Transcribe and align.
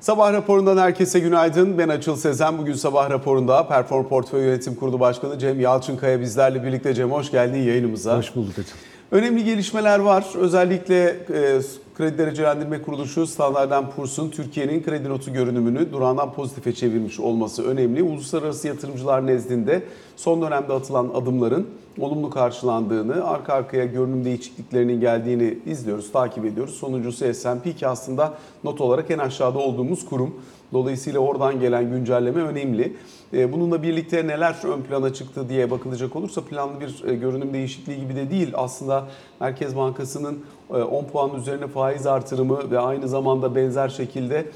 Sabah 0.00 0.32
raporundan 0.32 0.76
herkese 0.76 1.18
günaydın. 1.18 1.78
Ben 1.78 1.88
Açıl 1.88 2.16
Sezen. 2.16 2.58
Bugün 2.58 2.72
sabah 2.72 3.10
raporunda 3.10 3.68
Perform 3.68 4.08
Portföy 4.08 4.44
Yönetim 4.44 4.74
Kurulu 4.74 5.00
Başkanı 5.00 5.38
Cem 5.38 5.60
Yalçınkaya 5.60 6.20
bizlerle 6.20 6.64
birlikte. 6.64 6.94
Cem 6.94 7.10
hoş 7.10 7.30
geldin 7.30 7.58
yayınımıza. 7.58 8.18
Hoş 8.18 8.36
bulduk 8.36 8.58
Açıl. 8.58 8.76
Önemli 9.10 9.44
gelişmeler 9.44 9.98
var. 9.98 10.24
Özellikle 10.34 11.04
e, 11.34 11.60
Kredi 11.98 12.18
Derecelendirme 12.18 12.82
Kuruluşu 12.82 13.26
Standard 13.26 13.90
Poor's'un 13.96 14.30
Türkiye'nin 14.30 14.82
kredi 14.82 15.08
notu 15.08 15.32
görünümünü 15.32 15.92
durağından 15.92 16.32
pozitife 16.32 16.74
çevirmiş 16.74 17.20
olması 17.20 17.64
önemli. 17.64 18.02
Uluslararası 18.02 18.68
yatırımcılar 18.68 19.26
nezdinde 19.26 19.82
son 20.16 20.42
dönemde 20.42 20.72
atılan 20.72 21.10
adımların 21.14 21.66
olumlu 22.00 22.30
karşılandığını, 22.30 23.24
arka 23.24 23.54
arkaya 23.54 23.84
görünüm 23.84 24.24
değişikliklerinin 24.24 25.00
geldiğini 25.00 25.58
izliyoruz, 25.66 26.12
takip 26.12 26.44
ediyoruz. 26.44 26.74
Sonuncusu 26.74 27.34
S&P 27.34 27.72
ki 27.72 27.88
aslında 27.88 28.34
not 28.64 28.80
olarak 28.80 29.10
en 29.10 29.18
aşağıda 29.18 29.58
olduğumuz 29.58 30.04
kurum. 30.06 30.34
Dolayısıyla 30.72 31.20
oradan 31.20 31.60
gelen 31.60 31.90
güncelleme 31.90 32.40
önemli. 32.40 32.96
E, 33.32 33.52
bununla 33.52 33.82
birlikte 33.82 34.26
neler 34.26 34.56
ön 34.64 34.82
plana 34.82 35.12
çıktı 35.12 35.48
diye 35.48 35.70
bakılacak 35.70 36.16
olursa 36.16 36.40
planlı 36.40 36.80
bir 36.80 37.04
e, 37.08 37.14
görünüm 37.14 37.52
değişikliği 37.52 38.00
gibi 38.00 38.16
de 38.16 38.30
değil. 38.30 38.50
Aslında 38.54 39.06
Merkez 39.40 39.76
Bankası'nın 39.76 40.38
10 40.70 41.04
e, 41.04 41.06
puan 41.06 41.34
üzerine 41.34 41.66
faiz 41.66 42.06
artırımı 42.06 42.70
ve 42.70 42.78
aynı 42.78 43.08
zamanda 43.08 43.54
benzer 43.54 43.88
şekilde 43.88 44.46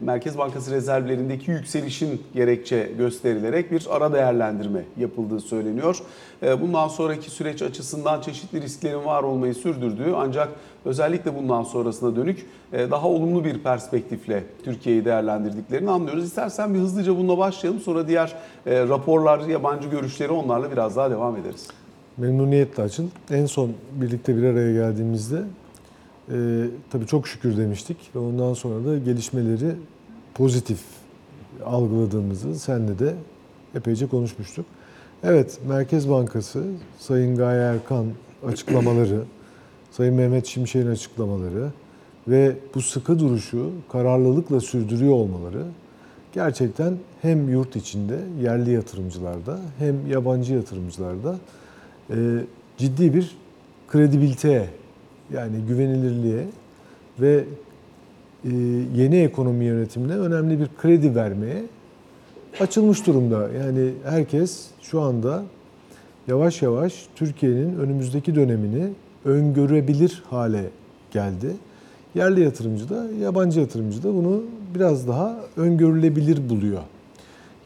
Merkez 0.00 0.38
Bankası 0.38 0.70
rezervlerindeki 0.70 1.50
yükselişin 1.50 2.22
gerekçe 2.34 2.92
gösterilerek 2.98 3.72
bir 3.72 3.86
ara 3.90 4.12
değerlendirme 4.12 4.84
yapıldığı 4.96 5.40
söyleniyor. 5.40 5.98
Bundan 6.42 6.88
sonraki 6.88 7.30
süreç 7.30 7.62
açısından 7.62 8.20
çeşitli 8.20 8.60
risklerin 8.60 9.04
var 9.04 9.22
olmayı 9.22 9.54
sürdürdüğü 9.54 10.12
ancak 10.16 10.48
özellikle 10.84 11.36
bundan 11.36 11.62
sonrasına 11.62 12.16
dönük 12.16 12.46
daha 12.72 13.08
olumlu 13.08 13.44
bir 13.44 13.58
perspektifle 13.58 14.44
Türkiye'yi 14.64 15.04
değerlendirdiklerini 15.04 15.90
anlıyoruz. 15.90 16.24
İstersen 16.24 16.74
bir 16.74 16.78
hızlıca 16.78 17.16
bununla 17.16 17.38
başlayalım 17.38 17.80
sonra 17.80 18.08
diğer 18.08 18.34
raporlar, 18.66 19.40
yabancı 19.40 19.88
görüşleri 19.88 20.32
onlarla 20.32 20.72
biraz 20.72 20.96
daha 20.96 21.10
devam 21.10 21.36
ederiz. 21.36 21.68
Memnuniyetle 22.16 22.82
açın. 22.82 23.10
En 23.30 23.46
son 23.46 23.72
birlikte 23.92 24.36
bir 24.36 24.42
araya 24.42 24.72
geldiğimizde 24.72 25.42
e, 26.32 26.66
tabii 26.90 27.06
çok 27.06 27.28
şükür 27.28 27.56
demiştik 27.56 27.96
ve 28.14 28.18
ondan 28.18 28.54
sonra 28.54 28.86
da 28.86 28.98
gelişmeleri 28.98 29.72
pozitif 30.34 30.80
algıladığımızı 31.64 32.58
senle 32.58 32.98
de 32.98 33.14
epeyce 33.74 34.06
konuşmuştuk. 34.06 34.66
Evet, 35.22 35.58
Merkez 35.68 36.10
Bankası, 36.10 36.64
Sayın 36.98 37.36
Gaye 37.36 37.60
Erkan 37.60 38.06
açıklamaları, 38.46 39.22
Sayın 39.90 40.14
Mehmet 40.14 40.46
Şimşek'in 40.46 40.90
açıklamaları 40.90 41.70
ve 42.28 42.56
bu 42.74 42.82
sıkı 42.82 43.18
duruşu 43.18 43.70
kararlılıkla 43.92 44.60
sürdürüyor 44.60 45.12
olmaları 45.12 45.64
gerçekten 46.32 46.96
hem 47.22 47.48
yurt 47.48 47.76
içinde 47.76 48.18
yerli 48.42 48.70
yatırımcılarda 48.70 49.60
hem 49.78 50.10
yabancı 50.10 50.54
yatırımcılarda 50.54 51.36
ciddi 52.78 53.14
bir 53.14 53.36
kredibiliteye 53.88 54.68
yani 55.32 55.56
güvenilirliğe 55.68 56.44
ve 57.20 57.44
e, 58.44 58.50
yeni 58.96 59.16
ekonomi 59.16 59.64
yönetimine 59.64 60.12
önemli 60.12 60.60
bir 60.60 60.68
kredi 60.82 61.14
vermeye 61.14 61.62
açılmış 62.60 63.06
durumda. 63.06 63.48
Yani 63.48 63.90
herkes 64.04 64.66
şu 64.82 65.00
anda 65.00 65.42
yavaş 66.28 66.62
yavaş 66.62 67.06
Türkiye'nin 67.16 67.78
önümüzdeki 67.78 68.34
dönemini 68.34 68.88
öngörebilir 69.24 70.22
hale 70.30 70.64
geldi. 71.10 71.50
Yerli 72.14 72.40
yatırımcı 72.40 72.88
da, 72.88 73.06
yabancı 73.22 73.60
yatırımcı 73.60 74.02
da 74.02 74.14
bunu 74.14 74.42
biraz 74.74 75.08
daha 75.08 75.36
öngörülebilir 75.56 76.48
buluyor. 76.48 76.80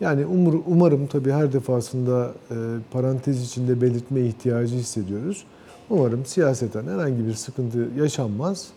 Yani 0.01 0.27
umur, 0.27 0.55
umarım 0.67 1.07
tabii 1.07 1.33
her 1.33 1.53
defasında 1.53 2.33
e, 2.51 2.55
parantez 2.91 3.43
içinde 3.43 3.81
belirtme 3.81 4.21
ihtiyacı 4.21 4.75
hissediyoruz. 4.75 5.45
Umarım 5.91 6.27
siyaseten 6.27 6.85
herhangi 6.85 7.27
bir 7.27 7.35
sıkıntı 7.35 7.89
yaşanmaz 7.99 8.69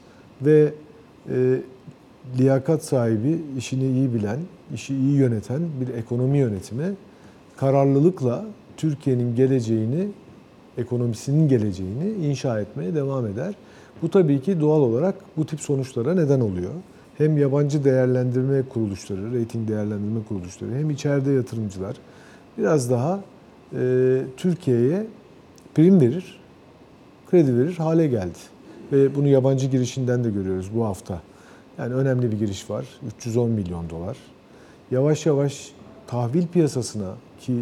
ve 0.42 0.74
e, 1.30 1.62
liyakat 2.38 2.86
sahibi, 2.86 3.42
işini 3.58 3.84
iyi 3.84 4.14
bilen, 4.14 4.40
işi 4.74 4.96
iyi 4.96 5.14
yöneten 5.14 5.62
bir 5.82 5.94
ekonomi 5.94 6.38
yönetimi 6.38 6.94
kararlılıkla 7.58 8.46
Türkiye'nin 8.78 9.36
geleceğini, 9.36 10.08
ekonomisinin 10.78 11.48
geleceğini 11.48 12.10
inşa 12.26 12.60
etmeye 12.60 12.96
devam 12.96 13.28
eder. 13.28 13.54
Bu 14.02 14.10
tabii 14.10 14.42
ki 14.42 14.62
doğal 14.62 14.82
olarak 14.82 15.16
bu 15.38 15.46
tip 15.46 15.62
sonuçlara 15.62 16.14
neden 16.14 16.40
oluyor 16.40 16.72
hem 17.22 17.38
yabancı 17.38 17.84
değerlendirme 17.84 18.62
kuruluşları, 18.70 19.34
reyting 19.34 19.70
değerlendirme 19.70 20.20
kuruluşları 20.30 20.72
hem 20.76 20.90
içeride 20.90 21.32
yatırımcılar 21.32 21.96
biraz 22.58 22.92
daha 22.92 23.20
e, 23.74 24.22
Türkiye'ye 24.38 25.08
prim 25.76 26.02
verir, 26.02 26.40
kredi 27.32 27.58
verir 27.58 27.76
hale 27.76 28.08
geldi. 28.08 28.38
Ve 28.92 29.16
bunu 29.16 29.28
yabancı 29.28 29.68
girişinden 29.68 30.24
de 30.24 30.30
görüyoruz 30.30 30.70
bu 30.76 30.86
hafta. 30.86 31.22
Yani 31.78 31.94
önemli 31.94 32.32
bir 32.32 32.38
giriş 32.38 32.70
var. 32.70 32.86
310 33.18 33.50
milyon 33.50 33.90
dolar. 33.90 34.18
Yavaş 34.92 35.26
yavaş 35.26 35.72
tahvil 36.08 36.48
piyasasına 36.48 37.14
ki 37.40 37.54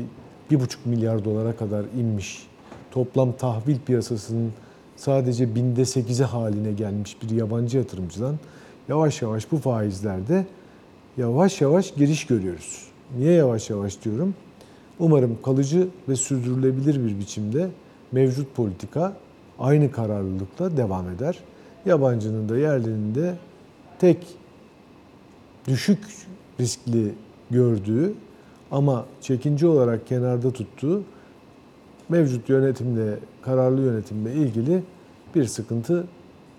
1,5 0.51 0.75
milyar 0.85 1.25
dolara 1.25 1.55
kadar 1.55 1.85
inmiş. 1.99 2.47
Toplam 2.91 3.31
tahvil 3.31 3.77
piyasasının 3.85 4.51
sadece 4.95 5.55
binde 5.55 5.81
8'e 5.81 6.25
haline 6.25 6.71
gelmiş 6.71 7.17
bir 7.23 7.29
yabancı 7.29 7.77
yatırımcıdan 7.77 8.35
yavaş 8.89 9.21
yavaş 9.21 9.51
bu 9.51 9.57
faizlerde 9.57 10.45
yavaş 11.17 11.61
yavaş 11.61 11.93
giriş 11.93 12.25
görüyoruz. 12.25 12.87
Niye 13.17 13.33
yavaş 13.33 13.69
yavaş 13.69 14.03
diyorum? 14.03 14.35
Umarım 14.99 15.37
kalıcı 15.43 15.87
ve 16.09 16.15
sürdürülebilir 16.15 17.05
bir 17.05 17.19
biçimde 17.19 17.69
mevcut 18.11 18.55
politika 18.55 19.13
aynı 19.59 19.91
kararlılıkla 19.91 20.77
devam 20.77 21.09
eder. 21.09 21.39
Yabancının 21.85 22.49
da 22.49 22.57
yerlinin 22.57 23.15
de 23.15 23.35
tek 23.99 24.27
düşük 25.67 25.99
riskli 26.59 27.13
gördüğü 27.51 28.13
ama 28.71 29.05
çekince 29.21 29.67
olarak 29.67 30.07
kenarda 30.07 30.51
tuttuğu 30.51 31.03
mevcut 32.09 32.49
yönetimle, 32.49 33.19
kararlı 33.41 33.81
yönetimle 33.81 34.33
ilgili 34.33 34.83
bir 35.35 35.45
sıkıntı 35.45 36.07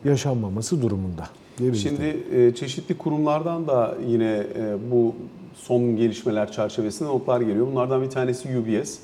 yaşanmaması 0.04 0.82
durumunda 0.82 1.39
Şimdi 1.58 2.16
e, 2.34 2.54
çeşitli 2.54 2.98
kurumlardan 2.98 3.66
da 3.66 3.94
yine 4.08 4.46
e, 4.56 4.90
bu 4.90 5.14
son 5.54 5.96
gelişmeler 5.96 6.52
çerçevesinde 6.52 7.08
notlar 7.08 7.40
geliyor. 7.40 7.66
Bunlardan 7.66 8.02
bir 8.02 8.10
tanesi 8.10 8.58
UBS. 8.58 8.98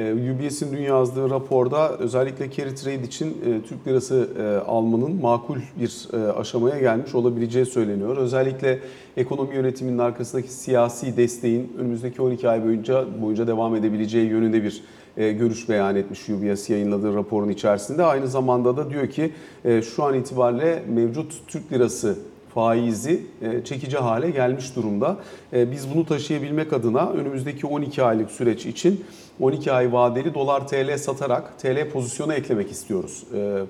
E, 0.00 0.12
UBS'in 0.12 0.72
dün 0.72 0.82
yazdığı 0.82 1.30
raporda 1.30 1.96
özellikle 1.98 2.50
carry 2.50 2.74
trade 2.74 3.02
için 3.02 3.36
Türk 3.68 3.86
lirası 3.86 4.28
almanın 4.66 5.20
makul 5.20 5.56
bir 5.80 6.08
aşamaya 6.36 6.78
gelmiş 6.78 7.14
olabileceği 7.14 7.66
söyleniyor. 7.66 8.16
Özellikle 8.16 8.78
ekonomi 9.16 9.54
yönetiminin 9.54 9.98
arkasındaki 9.98 10.52
siyasi 10.52 11.16
desteğin 11.16 11.72
önümüzdeki 11.78 12.22
12 12.22 12.48
ay 12.48 12.64
boyunca 12.64 13.04
boyunca 13.22 13.46
devam 13.46 13.76
edebileceği 13.76 14.28
yönünde 14.28 14.62
bir 14.62 14.82
e, 15.16 15.32
görüş 15.32 15.68
beyan 15.68 15.96
etmiş 15.96 16.28
UBS 16.28 16.70
yayınladığı 16.70 17.14
raporun 17.14 17.48
içerisinde. 17.48 18.04
Aynı 18.04 18.28
zamanda 18.28 18.76
da 18.76 18.90
diyor 18.90 19.10
ki 19.10 19.32
e, 19.64 19.82
şu 19.82 20.04
an 20.04 20.14
itibariyle 20.14 20.82
mevcut 20.88 21.42
Türk 21.46 21.72
lirası 21.72 22.16
faizi 22.54 23.26
e, 23.42 23.64
çekici 23.64 23.96
hale 23.96 24.30
gelmiş 24.30 24.76
durumda. 24.76 25.16
Biz 25.52 25.94
bunu 25.94 26.06
taşıyabilmek 26.06 26.72
adına 26.72 27.10
önümüzdeki 27.10 27.66
12 27.66 28.02
aylık 28.02 28.30
süreç 28.30 28.66
için 28.66 29.04
12 29.40 29.72
ay 29.72 29.92
vadeli 29.92 30.34
dolar 30.34 30.68
TL 30.68 30.98
satarak 30.98 31.58
TL 31.58 31.90
pozisyona 31.90 32.34
eklemek 32.34 32.70
istiyoruz 32.70 33.24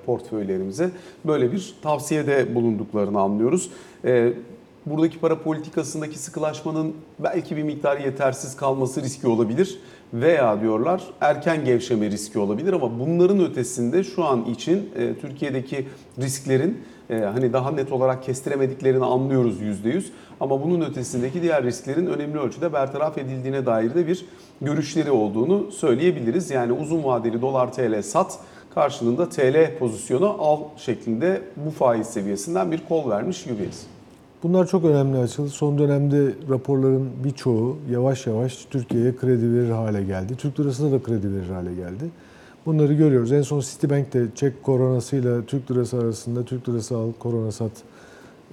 portföylerimize. 0.06 0.90
Böyle 1.24 1.52
bir 1.52 1.74
tavsiyede 1.82 2.54
bulunduklarını 2.54 3.20
anlıyoruz 3.20 3.70
buradaki 4.86 5.18
para 5.18 5.42
politikasındaki 5.42 6.18
sıkılaşmanın 6.18 6.94
belki 7.18 7.56
bir 7.56 7.62
miktar 7.62 7.98
yetersiz 7.98 8.56
kalması 8.56 9.02
riski 9.02 9.28
olabilir 9.28 9.78
veya 10.14 10.60
diyorlar 10.60 11.02
erken 11.20 11.64
gevşeme 11.64 12.10
riski 12.10 12.38
olabilir 12.38 12.72
ama 12.72 12.98
bunların 12.98 13.40
ötesinde 13.40 14.04
şu 14.04 14.24
an 14.24 14.44
için 14.44 14.90
e, 14.96 15.14
Türkiye'deki 15.14 15.86
risklerin 16.18 16.82
e, 17.10 17.20
hani 17.20 17.52
daha 17.52 17.70
net 17.70 17.92
olarak 17.92 18.22
kestiremediklerini 18.22 19.04
anlıyoruz 19.04 19.62
%100 19.62 20.02
ama 20.40 20.62
bunun 20.62 20.80
ötesindeki 20.80 21.42
diğer 21.42 21.64
risklerin 21.64 22.06
önemli 22.06 22.38
ölçüde 22.38 22.72
bertaraf 22.72 23.18
edildiğine 23.18 23.66
dair 23.66 23.94
de 23.94 24.06
bir 24.06 24.24
görüşleri 24.60 25.10
olduğunu 25.10 25.72
söyleyebiliriz. 25.72 26.50
Yani 26.50 26.72
uzun 26.72 27.04
vadeli 27.04 27.42
dolar 27.42 27.72
TL 27.72 28.02
sat 28.02 28.38
karşılığında 28.74 29.28
TL 29.28 29.78
pozisyonu 29.78 30.36
al 30.38 30.60
şeklinde 30.76 31.42
bu 31.56 31.70
faiz 31.70 32.06
seviyesinden 32.06 32.72
bir 32.72 32.80
kol 32.88 33.10
vermiş 33.10 33.46
UBS. 33.46 33.80
Bunlar 34.42 34.66
çok 34.66 34.84
önemli 34.84 35.18
açıldı. 35.18 35.48
Son 35.48 35.78
dönemde 35.78 36.32
raporların 36.50 37.10
birçoğu 37.24 37.76
yavaş 37.90 38.26
yavaş 38.26 38.64
Türkiye'ye 38.70 39.16
kredi 39.16 39.54
verir 39.54 39.70
hale 39.70 40.02
geldi. 40.02 40.36
Türk 40.36 40.60
lirasına 40.60 40.92
da 40.92 41.02
kredi 41.02 41.32
verir 41.32 41.50
hale 41.50 41.74
geldi. 41.74 42.10
Bunları 42.66 42.94
görüyoruz. 42.94 43.32
En 43.32 43.42
son 43.42 43.60
Citibank 43.60 44.12
de 44.12 44.26
çek 44.34 44.62
koronasıyla 44.62 45.42
Türk 45.46 45.70
lirası 45.70 45.98
arasında 45.98 46.44
Türk 46.44 46.68
lirası 46.68 46.96
al 46.96 47.12
korona 47.18 47.52
sat 47.52 47.72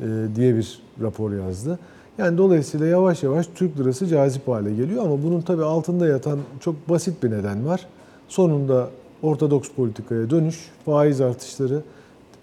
e, 0.02 0.06
diye 0.36 0.56
bir 0.56 0.82
rapor 1.02 1.32
yazdı. 1.34 1.80
Yani 2.18 2.38
dolayısıyla 2.38 2.86
yavaş 2.86 3.24
yavaş 3.24 3.48
Türk 3.56 3.80
lirası 3.80 4.08
cazip 4.08 4.48
hale 4.48 4.74
geliyor 4.74 5.06
ama 5.06 5.24
bunun 5.24 5.42
tabii 5.42 5.64
altında 5.64 6.08
yatan 6.08 6.40
çok 6.60 6.90
basit 6.90 7.24
bir 7.24 7.32
neden 7.32 7.66
var. 7.66 7.88
Sonunda 8.28 8.90
ortodoks 9.22 9.70
politikaya 9.72 10.30
dönüş, 10.30 10.70
faiz 10.86 11.22
artışları. 11.22 11.82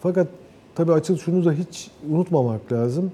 Fakat 0.01 0.29
tabii 0.75 0.93
açıl 0.93 1.17
şunu 1.17 1.45
da 1.45 1.53
hiç 1.53 1.91
unutmamak 2.11 2.73
lazım. 2.73 3.13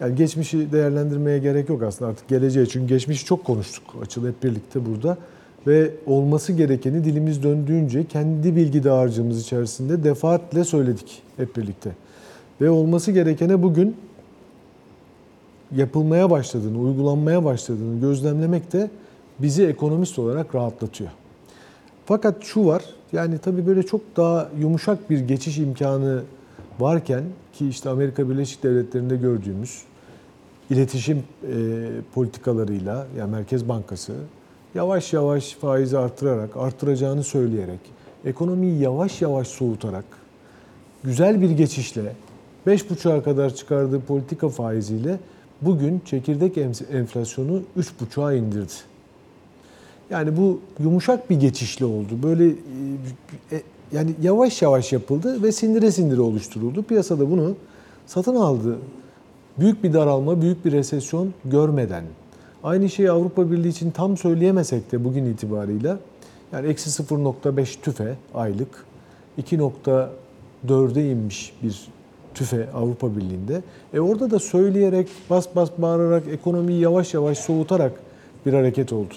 Yani 0.00 0.14
geçmişi 0.14 0.72
değerlendirmeye 0.72 1.38
gerek 1.38 1.68
yok 1.68 1.82
aslında 1.82 2.10
artık 2.10 2.28
geleceğe. 2.28 2.66
Çünkü 2.66 2.86
geçmişi 2.86 3.24
çok 3.24 3.44
konuştuk 3.44 3.84
açıl 4.02 4.28
hep 4.28 4.42
birlikte 4.42 4.86
burada. 4.86 5.18
Ve 5.66 5.90
olması 6.06 6.52
gerekeni 6.52 7.04
dilimiz 7.04 7.42
döndüğünce 7.42 8.04
kendi 8.04 8.56
bilgi 8.56 8.84
dağarcığımız 8.84 9.40
içerisinde 9.40 10.04
defaatle 10.04 10.64
söyledik 10.64 11.22
hep 11.36 11.56
birlikte. 11.56 11.90
Ve 12.60 12.70
olması 12.70 13.12
gerekene 13.12 13.62
bugün 13.62 13.96
yapılmaya 15.76 16.30
başladığını, 16.30 16.78
uygulanmaya 16.78 17.44
başladığını 17.44 18.00
gözlemlemek 18.00 18.72
de 18.72 18.90
bizi 19.38 19.66
ekonomist 19.66 20.18
olarak 20.18 20.54
rahatlatıyor. 20.54 21.10
Fakat 22.06 22.44
şu 22.44 22.66
var, 22.66 22.82
yani 23.12 23.38
tabii 23.38 23.66
böyle 23.66 23.82
çok 23.82 24.00
daha 24.16 24.48
yumuşak 24.60 25.10
bir 25.10 25.20
geçiş 25.20 25.58
imkanı 25.58 26.22
varken 26.80 27.24
ki 27.52 27.68
işte 27.68 27.88
Amerika 27.88 28.30
Birleşik 28.30 28.62
Devletleri'nde 28.62 29.16
gördüğümüz 29.16 29.82
iletişim 30.70 31.18
e, 31.18 31.54
politikalarıyla, 32.14 33.06
yani 33.18 33.30
Merkez 33.30 33.68
Bankası 33.68 34.12
yavaş 34.76 35.12
yavaş 35.12 35.52
faizi 35.52 35.98
artırarak, 35.98 36.56
artıracağını 36.56 37.24
söyleyerek, 37.24 37.80
ekonomiyi 38.24 38.80
yavaş 38.80 39.22
yavaş 39.22 39.48
soğutarak, 39.48 40.04
güzel 41.04 41.40
bir 41.40 41.50
geçişle 41.50 42.12
5,5'a 42.66 43.22
kadar 43.22 43.54
çıkardığı 43.54 44.00
politika 44.00 44.48
faiziyle 44.48 45.18
bugün 45.62 46.02
çekirdek 46.04 46.58
enflasyonu 46.92 47.62
3,5'a 47.78 48.32
indirdi. 48.34 48.72
Yani 50.10 50.36
bu 50.36 50.60
yumuşak 50.82 51.30
bir 51.30 51.40
geçişle 51.40 51.84
oldu. 51.84 52.22
Böyle 52.22 52.46
e, 53.52 53.62
yani 53.92 54.10
yavaş 54.22 54.62
yavaş 54.62 54.92
yapıldı 54.92 55.42
ve 55.42 55.52
sindire 55.52 55.90
sindire 55.90 56.20
oluşturuldu. 56.20 56.82
Piyasada 56.82 57.30
bunu 57.30 57.54
satın 58.06 58.36
aldı. 58.36 58.78
Büyük 59.58 59.84
bir 59.84 59.92
daralma, 59.92 60.42
büyük 60.42 60.64
bir 60.64 60.72
resesyon 60.72 61.34
görmeden. 61.44 62.04
Aynı 62.66 62.88
şeyi 62.88 63.10
Avrupa 63.10 63.50
Birliği 63.50 63.68
için 63.68 63.90
tam 63.90 64.16
söyleyemesek 64.16 64.92
de 64.92 65.04
bugün 65.04 65.24
itibarıyla 65.24 65.98
yani 66.52 66.68
eksi 66.68 67.02
0.5 67.02 67.80
tüfe 67.80 68.14
aylık 68.34 68.84
2.4'e 69.38 71.10
inmiş 71.10 71.52
bir 71.62 71.88
tüfe 72.34 72.72
Avrupa 72.72 73.16
Birliği'nde. 73.16 73.62
E 73.94 74.00
orada 74.00 74.30
da 74.30 74.38
söyleyerek, 74.38 75.08
bas 75.30 75.48
bas 75.56 75.70
bağırarak, 75.78 76.22
ekonomiyi 76.28 76.80
yavaş 76.80 77.14
yavaş 77.14 77.38
soğutarak 77.38 77.92
bir 78.46 78.52
hareket 78.52 78.92
oldu. 78.92 79.14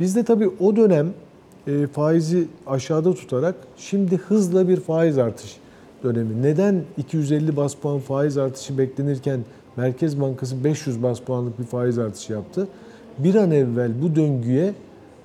Bizde 0.00 0.24
tabii 0.24 0.48
o 0.60 0.76
dönem 0.76 1.12
e, 1.66 1.86
faizi 1.86 2.48
aşağıda 2.66 3.14
tutarak 3.14 3.54
şimdi 3.76 4.16
hızla 4.16 4.68
bir 4.68 4.80
faiz 4.80 5.18
artış 5.18 5.56
dönemi. 6.04 6.42
Neden 6.42 6.82
250 6.96 7.56
bas 7.56 7.74
puan 7.74 7.98
faiz 7.98 8.38
artışı 8.38 8.78
beklenirken 8.78 9.40
Merkez 9.78 10.20
Bankası 10.20 10.64
500 10.64 11.02
bas 11.02 11.20
puanlık 11.20 11.58
bir 11.58 11.64
faiz 11.64 11.98
artışı 11.98 12.32
yaptı? 12.32 12.68
Bir 13.18 13.34
an 13.34 13.50
evvel 13.50 14.02
bu 14.02 14.16
döngüye 14.16 14.74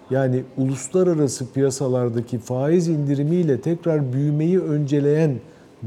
yani 0.09 0.43
uluslararası 0.57 1.53
piyasalardaki 1.53 2.39
faiz 2.39 2.87
indirimiyle 2.87 3.61
tekrar 3.61 4.13
büyümeyi 4.13 4.59
önceleyen 4.59 5.35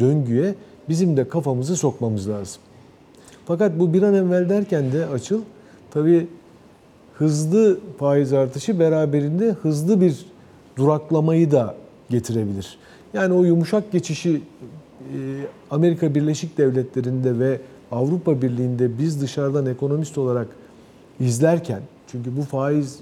döngüye 0.00 0.54
bizim 0.88 1.16
de 1.16 1.28
kafamızı 1.28 1.76
sokmamız 1.76 2.28
lazım. 2.28 2.62
Fakat 3.46 3.78
bu 3.78 3.92
bir 3.92 4.02
an 4.02 4.14
evvel 4.14 4.48
derken 4.48 4.92
de 4.92 5.06
açıl 5.06 5.40
tabii 5.90 6.26
hızlı 7.14 7.78
faiz 7.98 8.32
artışı 8.32 8.80
beraberinde 8.80 9.50
hızlı 9.62 10.00
bir 10.00 10.26
duraklamayı 10.76 11.50
da 11.50 11.74
getirebilir. 12.10 12.78
Yani 13.14 13.34
o 13.34 13.44
yumuşak 13.44 13.92
geçişi 13.92 14.42
Amerika 15.70 16.14
Birleşik 16.14 16.58
Devletleri'nde 16.58 17.38
ve 17.38 17.60
Avrupa 17.92 18.42
Birliği'nde 18.42 18.98
biz 18.98 19.20
dışarıdan 19.20 19.66
ekonomist 19.66 20.18
olarak 20.18 20.46
izlerken 21.20 21.80
çünkü 22.06 22.36
bu 22.36 22.42
faiz 22.42 22.98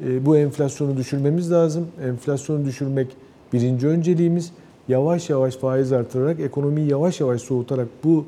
bu 0.00 0.36
enflasyonu 0.36 0.96
düşürmemiz 0.96 1.52
lazım. 1.52 1.88
Enflasyonu 2.04 2.64
düşürmek 2.64 3.16
birinci 3.52 3.86
önceliğimiz. 3.86 4.52
Yavaş 4.88 5.30
yavaş 5.30 5.56
faiz 5.56 5.92
artırarak, 5.92 6.40
ekonomiyi 6.40 6.90
yavaş 6.90 7.20
yavaş 7.20 7.42
soğutarak 7.42 7.88
bu 8.04 8.26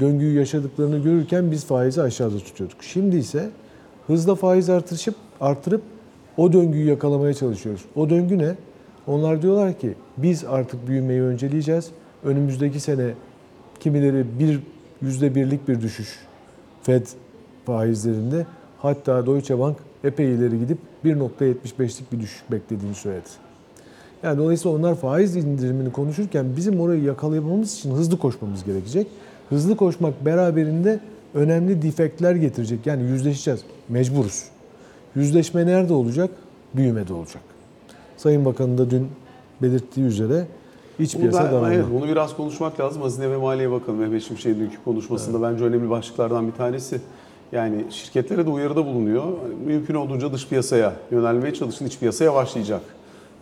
döngüyü 0.00 0.38
yaşadıklarını 0.38 0.98
görürken 0.98 1.50
biz 1.50 1.64
faizi 1.64 2.02
aşağıda 2.02 2.38
tutuyorduk. 2.38 2.84
Şimdi 2.84 3.16
ise 3.16 3.50
hızla 4.06 4.34
faiz 4.34 4.70
artırıp, 4.70 5.14
artırıp 5.40 5.82
o 6.36 6.52
döngüyü 6.52 6.88
yakalamaya 6.88 7.34
çalışıyoruz. 7.34 7.84
O 7.96 8.10
döngü 8.10 8.38
ne? 8.38 8.54
Onlar 9.06 9.42
diyorlar 9.42 9.78
ki 9.78 9.94
biz 10.16 10.44
artık 10.44 10.88
büyümeyi 10.88 11.22
önceleyeceğiz. 11.22 11.90
Önümüzdeki 12.24 12.80
sene 12.80 13.10
kimileri 13.80 14.24
bir 14.38 14.60
yüzde 15.02 15.34
birlik 15.34 15.68
bir 15.68 15.80
düşüş 15.80 16.18
Fed 16.82 17.06
faizlerinde. 17.66 18.46
Hatta 18.78 19.26
Deutsche 19.26 19.58
Bank 19.58 19.76
epey 20.04 20.34
ileri 20.34 20.58
gidip 20.58 20.78
1.75'lik 21.04 22.12
bir 22.12 22.20
düşüş 22.20 22.42
beklediğini 22.50 22.94
söyledi. 22.94 23.28
Yani 24.22 24.38
dolayısıyla 24.38 24.78
onlar 24.78 24.94
faiz 24.94 25.36
indirimini 25.36 25.92
konuşurken 25.92 26.46
bizim 26.56 26.80
orayı 26.80 27.02
yakalayamamız 27.02 27.74
için 27.74 27.94
hızlı 27.94 28.18
koşmamız 28.18 28.64
gerekecek. 28.64 29.06
Hızlı 29.48 29.76
koşmak 29.76 30.24
beraberinde 30.24 31.00
önemli 31.34 31.82
defektler 31.82 32.34
getirecek. 32.34 32.86
Yani 32.86 33.02
yüzleşeceğiz. 33.02 33.60
Mecburuz. 33.88 34.44
Yüzleşme 35.16 35.66
nerede 35.66 35.92
olacak? 35.92 36.30
Büyümede 36.74 37.12
olacak. 37.12 37.42
Sayın 38.16 38.44
Bakan'ın 38.44 38.78
da 38.78 38.90
dün 38.90 39.08
belirttiği 39.62 40.06
üzere 40.06 40.46
iç 40.98 41.14
Bunu 41.14 41.20
piyasa 41.20 41.62
ben- 41.64 41.72
evet, 41.72 41.84
bunu 41.94 42.08
biraz 42.08 42.36
konuşmak 42.36 42.80
lazım. 42.80 43.02
Hazine 43.02 43.30
ve 43.30 43.36
Maliye 43.36 43.70
Bakanı 43.70 43.96
Mehmet 43.96 44.22
Şimşek'in 44.22 44.60
dünkü 44.60 44.76
konuşmasında 44.84 45.52
bence 45.52 45.64
önemli 45.64 45.90
başlıklardan 45.90 46.46
bir 46.46 46.52
tanesi. 46.52 47.00
Yani 47.52 47.84
şirketlere 47.90 48.46
de 48.46 48.50
uyarıda 48.50 48.86
bulunuyor. 48.86 49.24
Mümkün 49.66 49.94
olduğunca 49.94 50.32
dış 50.32 50.48
piyasaya 50.48 50.92
yönelmeye 51.10 51.54
çalışın, 51.54 51.86
iç 51.86 51.98
piyasa 51.98 52.24
yavaşlayacak. 52.24 52.80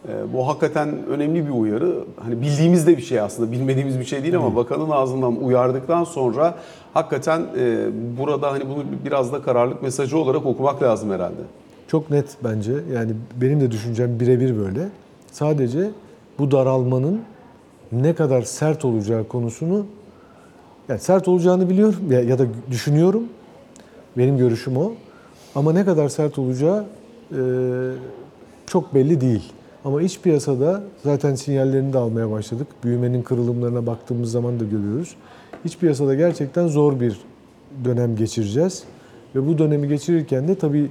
Ee, 0.09 0.13
Bu 0.33 0.49
hakikaten 0.49 0.89
önemli 1.11 1.47
bir 1.47 1.51
uyarı. 1.51 1.95
Hani 2.17 2.41
bildiğimiz 2.41 2.87
de 2.87 2.97
bir 2.97 3.03
şey 3.03 3.21
aslında, 3.21 3.53
bilmediğimiz 3.53 4.01
bir 4.01 4.05
şey 4.05 4.23
değil 4.23 4.37
ama 4.37 4.57
bakanın 4.57 4.91
ağzından 4.91 5.37
uyardıktan 5.45 6.05
sonra 6.05 6.55
hakikaten 6.95 7.41
e, 7.59 7.87
burada 8.19 8.53
hani 8.53 8.65
bunu 8.69 8.85
biraz 9.05 9.33
da 9.33 9.43
kararlılık 9.43 9.83
mesajı 9.83 10.19
olarak 10.19 10.47
okumak 10.47 10.83
lazım 10.83 11.11
herhalde. 11.11 11.41
Çok 11.89 12.11
net 12.11 12.25
bence. 12.45 12.73
Yani 12.95 13.13
benim 13.41 13.61
de 13.61 13.71
düşüncem 13.71 14.21
birebir 14.21 14.59
böyle. 14.59 14.89
Sadece 15.33 15.91
bu 16.39 16.51
daralmanın 16.51 17.21
ne 17.93 18.15
kadar 18.15 18.43
sert 18.43 18.85
olacağı 18.85 19.29
konusunu 19.29 19.87
yani 20.89 21.01
sert 21.01 21.29
olacağını 21.29 21.71
biliyorum 21.71 22.13
ya, 22.13 22.21
ya 22.21 22.39
da 22.39 22.47
düşünüyorum. 22.71 23.23
Benim 24.19 24.39
görüşüm 24.39 24.77
o. 24.77 24.93
Ama 25.55 25.73
ne 25.73 25.85
kadar 25.85 26.09
sert 26.09 26.39
olacağı 26.39 26.85
e, 27.33 27.41
çok 28.67 28.95
belli 28.95 29.21
değil. 29.21 29.53
Ama 29.85 30.03
iç 30.03 30.21
piyasada 30.21 30.83
zaten 31.05 31.35
sinyallerini 31.35 31.93
de 31.93 31.99
almaya 31.99 32.31
başladık. 32.31 32.67
Büyümenin 32.85 33.23
kırılımlarına 33.23 33.87
baktığımız 33.87 34.31
zaman 34.31 34.61
da 34.61 34.65
görüyoruz. 34.65 35.17
İç 35.65 35.79
piyasada 35.79 36.15
gerçekten 36.15 36.67
zor 36.67 37.01
bir 37.01 37.21
dönem 37.85 38.17
geçireceğiz. 38.17 38.83
Ve 39.35 39.47
bu 39.47 39.59
dönemi 39.59 39.89
geçirirken 39.89 40.49
de 40.49 40.55
tabii 40.55 40.91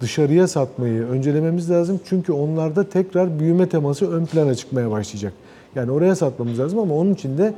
dışarıya 0.00 0.48
satmayı 0.48 1.02
öncelememiz 1.02 1.70
lazım. 1.70 2.00
Çünkü 2.04 2.32
onlarda 2.32 2.88
tekrar 2.88 3.38
büyüme 3.38 3.68
teması 3.68 4.12
ön 4.12 4.26
plana 4.26 4.54
çıkmaya 4.54 4.90
başlayacak. 4.90 5.32
Yani 5.76 5.90
oraya 5.90 6.16
satmamız 6.16 6.58
lazım 6.58 6.78
ama 6.78 6.94
onun 6.94 7.14
için 7.14 7.38
de 7.38 7.54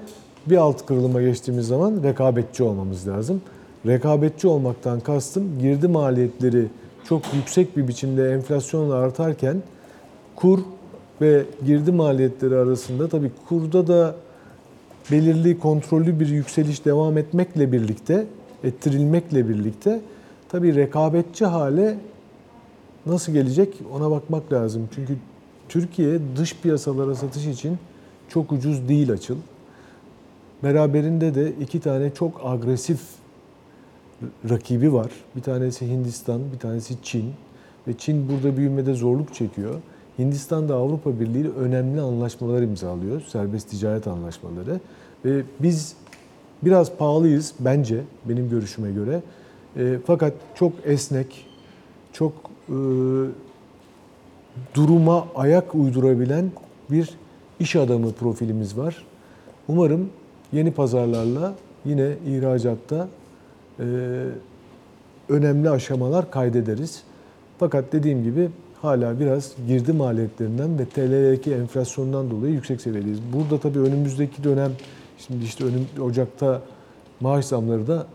bir 0.46 0.56
alt 0.56 0.87
kırılıma 0.87 1.23
geçtiğimiz 1.23 1.66
zaman 1.66 2.02
rekabetçi 2.02 2.62
olmamız 2.62 3.08
lazım. 3.08 3.40
Rekabetçi 3.87 4.49
olmaktan 4.49 5.00
kastım 5.00 5.58
girdi 5.58 5.88
maliyetleri 5.88 6.66
çok 7.08 7.35
yüksek 7.35 7.76
bir 7.76 7.88
biçimde 7.88 8.32
enflasyonla 8.32 8.94
artarken 8.94 9.62
kur 10.37 10.61
ve 11.20 11.44
girdi 11.66 11.92
maliyetleri 11.92 12.56
arasında 12.56 13.08
tabii 13.08 13.30
kurda 13.49 13.87
da 13.87 14.14
belirli 15.11 15.58
kontrollü 15.58 16.20
bir 16.20 16.28
yükseliş 16.28 16.85
devam 16.85 17.18
etmekle 17.18 17.73
birlikte, 17.73 18.26
ettirilmekle 18.64 19.49
birlikte 19.49 20.00
tabii 20.49 20.75
rekabetçi 20.75 21.46
hale 21.46 21.99
nasıl 23.06 23.32
gelecek 23.32 23.75
ona 23.94 24.11
bakmak 24.11 24.52
lazım. 24.52 24.88
Çünkü 24.94 25.16
Türkiye 25.68 26.18
dış 26.37 26.56
piyasalara 26.62 27.14
satış 27.14 27.46
için 27.46 27.78
çok 28.28 28.52
ucuz 28.52 28.88
değil 28.88 29.12
açıl. 29.12 29.37
Beraberinde 30.62 31.35
de 31.35 31.52
iki 31.61 31.80
tane 31.80 32.14
çok 32.14 32.40
agresif 32.45 33.00
rakibi 34.50 34.92
var. 34.92 35.11
Bir 35.37 35.42
tanesi 35.42 35.87
Hindistan, 35.90 36.40
bir 36.54 36.59
tanesi 36.59 36.95
Çin. 37.02 37.33
Ve 37.88 37.95
Çin 37.99 38.28
burada 38.28 38.56
büyümede 38.56 38.95
zorluk 38.95 39.35
çekiyor. 39.35 39.75
Hindistan 40.18 40.68
da 40.68 40.75
Avrupa 40.75 41.21
Birliği 41.21 41.40
ile 41.40 41.49
önemli 41.49 42.00
anlaşmalar 42.00 42.62
imzalıyor. 42.62 43.21
Serbest 43.21 43.71
ticaret 43.71 44.06
anlaşmaları. 44.06 44.80
Ve 45.25 45.42
biz 45.61 45.97
biraz 46.62 46.97
pahalıyız 46.97 47.54
bence 47.61 48.00
benim 48.25 48.50
görüşüme 48.50 48.92
göre. 48.92 49.23
E, 49.76 49.99
fakat 50.06 50.33
çok 50.54 50.73
esnek, 50.85 51.47
çok 52.12 52.33
e, 52.68 52.76
duruma 54.75 55.28
ayak 55.35 55.75
uydurabilen 55.75 56.50
bir 56.90 57.11
iş 57.60 57.76
adamı 57.76 58.12
profilimiz 58.12 58.78
var. 58.78 59.04
Umarım 59.68 60.10
yeni 60.52 60.72
pazarlarla 60.72 61.54
yine 61.84 62.12
ihracatta 62.26 63.08
e, 63.80 63.84
önemli 65.28 65.70
aşamalar 65.70 66.30
kaydederiz. 66.30 67.02
Fakat 67.58 67.92
dediğim 67.92 68.22
gibi 68.25 68.50
hala 68.82 69.20
biraz 69.20 69.52
girdi 69.68 69.92
maliyetlerinden 69.92 70.78
ve 70.78 70.84
TL'deki 70.84 71.54
enflasyondan 71.54 72.30
dolayı 72.30 72.52
yüksek 72.52 72.80
seviyedeyiz. 72.80 73.18
Burada 73.32 73.60
tabii 73.60 73.78
önümüzdeki 73.78 74.44
dönem, 74.44 74.72
şimdi 75.18 75.44
işte 75.44 75.64
önüm, 75.64 75.86
Ocak'ta 76.02 76.62
maaş 77.20 77.44
zamları 77.44 77.86
da 77.86 78.06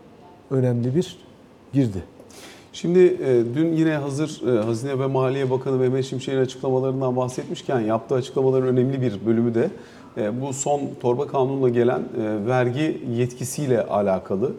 önemli 0.50 0.94
bir 0.94 1.16
girdi. 1.72 2.02
Şimdi 2.72 2.98
e, 2.98 3.54
dün 3.54 3.72
yine 3.72 3.94
hazır 3.94 4.56
e, 4.56 4.64
Hazine 4.64 4.98
ve 4.98 5.06
Maliye 5.06 5.50
Bakanı 5.50 5.76
Mehmet 5.76 6.04
Şimşek'in 6.04 6.38
açıklamalarından 6.38 7.16
bahsetmişken 7.16 7.80
yaptığı 7.80 8.14
açıklamaların 8.14 8.68
önemli 8.68 9.00
bir 9.00 9.26
bölümü 9.26 9.54
de 9.54 9.70
e, 10.16 10.40
bu 10.40 10.52
son 10.52 10.80
torba 11.00 11.26
kanunla 11.26 11.68
gelen 11.68 12.02
vergi 12.46 13.02
yetkisiyle 13.16 13.82
alakalı. 13.82 14.52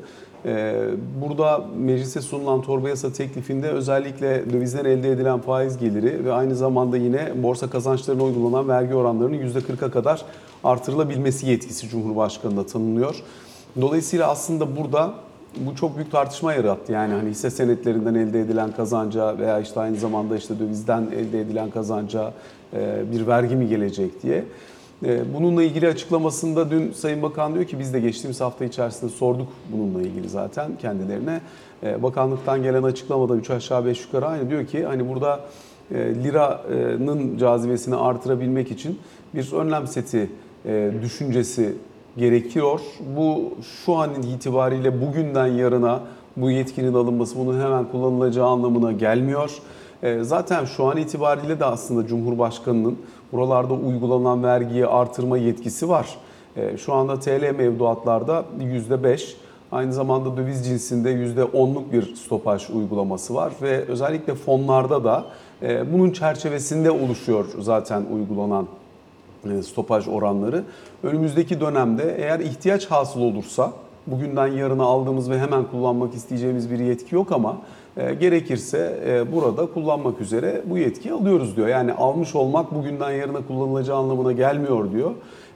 Burada 1.22 1.66
meclise 1.78 2.22
sunulan 2.22 2.62
torba 2.62 2.90
yasa 2.90 3.14
teklifinde 3.14 3.70
özellikle 3.70 4.54
dövizden 4.54 4.86
elde 4.86 5.12
edilen 5.12 5.40
faiz 5.40 5.78
geliri 5.78 6.26
ve 6.26 6.34
aynı 6.34 6.56
zamanda 6.56 6.98
yine 6.98 7.44
borsa 7.44 7.70
kazançlarına 7.70 8.24
uygulanan 8.24 8.68
vergi 8.68 8.96
oranlarının 8.96 9.38
%40'a 9.38 9.92
kadar 9.92 10.26
artırılabilmesi 10.64 11.48
yetkisi 11.48 11.90
Cumhurbaşkanı'na 11.90 12.66
tanınıyor. 12.66 13.24
Dolayısıyla 13.82 14.30
aslında 14.30 14.78
burada 14.78 15.14
bu 15.58 15.76
çok 15.76 15.96
büyük 15.96 16.12
tartışma 16.12 16.54
yarattı. 16.54 16.92
Yani 16.92 17.14
hani 17.14 17.30
hisse 17.30 17.50
senetlerinden 17.50 18.16
elde 18.16 18.40
edilen 18.42 18.72
kazanca 18.72 19.38
veya 19.38 19.60
işte 19.60 19.80
aynı 19.80 19.96
zamanda 19.98 20.38
işte 20.38 20.60
dövizden 20.60 21.08
elde 21.16 21.42
edilen 21.42 21.70
kazanca 21.70 22.34
e, 22.74 23.02
bir 23.12 23.28
vergi 23.28 23.56
mi 23.56 23.68
gelecek 23.68 24.24
diye. 24.24 24.44
E, 25.06 25.34
Bununla 25.34 25.64
ilgili 25.64 25.88
açıklamasında 25.88 26.72
dün 26.72 26.92
Sayın 26.92 27.22
Bakan 27.22 27.54
diyor 27.54 27.66
ki 27.66 27.80
biz 27.80 27.94
de 27.94 28.00
geçtiğimiz 28.00 28.42
hafta 28.42 28.66
içerisinde 28.66 29.12
sorduk 29.12 29.48
bununla 29.72 30.02
ilgili 30.02 30.30
zaten 30.30 30.72
kendilerine. 30.82 31.42
E, 31.84 32.04
Bakanlıktan 32.04 32.64
gelen 32.64 32.84
açıklamada 32.84 33.36
3 33.36 33.50
aşağı 33.50 33.86
5 33.86 34.06
yukarı 34.06 34.26
aynı 34.28 34.50
diyor 34.50 34.66
ki 34.66 34.86
hani 34.86 35.10
burada 35.10 35.40
liranın 35.92 37.38
cazibesini 37.38 37.96
artırabilmek 37.96 38.72
için 38.72 39.00
bir 39.34 39.54
önlem 39.54 39.88
seti 39.88 40.30
düşüncesi 41.02 41.74
gerekiyor. 42.18 42.80
Bu 43.18 43.54
şu 43.86 43.96
an 43.96 44.10
itibariyle 44.36 45.02
bugünden 45.02 45.48
yarına 45.48 46.00
bu 46.38 46.52
yetkinin 46.52 46.94
alınması 46.94 47.40
bunun 47.40 47.62
hemen 47.62 47.86
kullanılacağı 47.92 48.48
anlamına 48.48 48.92
gelmiyor. 48.92 49.52
E, 50.04 50.24
Zaten 50.24 50.66
şu 50.66 50.86
an 50.86 50.98
itibariyle 50.98 51.60
de 51.60 51.66
aslında 51.66 52.08
Cumhurbaşkanı'nın 52.08 52.98
buralarda 53.32 53.74
uygulanan 53.74 54.44
vergiyi 54.44 54.88
artırma 54.88 55.38
yetkisi 55.38 55.90
var. 55.90 56.08
E, 56.56 56.78
Şu 56.78 56.94
anda 56.94 57.20
TL 57.20 57.56
mevduatlarda 57.58 58.46
%5, 58.60 59.36
aynı 59.72 59.94
zamanda 59.94 60.38
döviz 60.38 60.66
cinsinde 60.66 61.12
%10'luk 61.14 61.92
bir 61.92 62.16
stopaj 62.16 62.70
uygulaması 62.70 63.36
var 63.36 63.54
ve 63.62 63.86
özellikle 63.86 64.36
fonlarda 64.36 65.04
da 65.04 65.26
e, 65.62 65.94
bunun 65.94 66.12
çerçevesinde 66.12 66.92
oluşuyor 66.92 67.46
zaten 67.60 68.04
uygulanan 68.14 68.68
stopaj 69.64 70.08
oranları. 70.08 70.64
Önümüzdeki 71.04 71.62
dönemde 71.62 72.16
eğer 72.18 72.40
ihtiyaç 72.40 72.86
hasıl 72.86 73.22
olursa 73.22 73.74
bugünden 74.08 74.48
yarına 74.48 74.84
aldığımız 74.84 75.30
ve 75.30 75.40
hemen 75.40 75.64
kullanmak 75.64 76.14
isteyeceğimiz 76.14 76.72
bir 76.72 76.80
yetki 76.80 77.16
yok 77.16 77.32
ama 77.32 77.58
e, 77.98 78.14
gerekirse 78.14 79.00
e, 79.08 79.32
burada 79.32 79.66
kullanmak 79.66 80.22
üzere 80.22 80.62
bu 80.66 80.78
yetkiyi 80.78 81.14
alıyoruz 81.14 81.56
diyor. 81.56 81.68
Yani 81.68 81.94
almış 81.94 82.36
olmak 82.36 82.76
bugünden 82.76 83.12
yarına 83.12 83.48
kullanılacağı 83.48 83.98
anlamına 83.98 84.32
gelmiyor 84.32 84.92
diyor. 84.92 85.12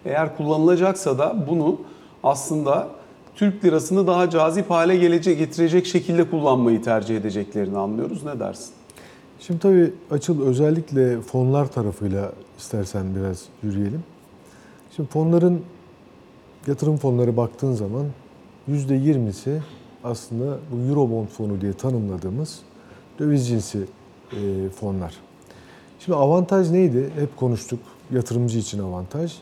Eğer 0.06 0.38
kullanılacaksa 0.38 1.18
da 1.18 1.36
bunu 1.50 1.78
aslında 2.24 2.88
Türk 3.36 3.66
lirasını 3.66 4.08
daha 4.08 4.30
cazip 4.30 4.70
hale 4.70 4.96
gelecek 4.96 5.38
getirecek 5.38 5.86
şekilde 5.86 6.30
kullanmayı 6.30 6.82
tercih 6.82 7.18
edeceklerini 7.18 7.78
anlıyoruz. 7.78 8.24
Ne 8.24 8.40
dersin? 8.40 8.77
Şimdi 9.40 9.60
tabii 9.60 9.94
Açıl 10.12 10.42
özellikle 10.42 11.22
fonlar 11.22 11.72
tarafıyla 11.72 12.32
istersen 12.58 13.16
biraz 13.16 13.46
yürüyelim. 13.64 14.04
Şimdi 14.96 15.10
fonların 15.10 15.62
yatırım 16.68 16.98
fonları 16.98 17.38
baktığın 17.38 17.74
zaman 17.74 18.06
%20'si 18.70 19.60
aslında 20.04 20.58
bu 20.72 20.90
Eurobond 20.90 21.28
fonu 21.28 21.62
diye 21.62 21.74
tanımladığımız 21.74 22.60
döviz 23.20 23.48
cinsi 23.48 23.80
e, 24.32 24.70
fonlar. 24.70 25.14
Şimdi 26.00 26.18
avantaj 26.18 26.72
neydi? 26.72 27.10
Hep 27.16 27.38
konuştuk. 27.38 27.80
Yatırımcı 28.12 28.58
için 28.58 28.80
avantaj. 28.80 29.36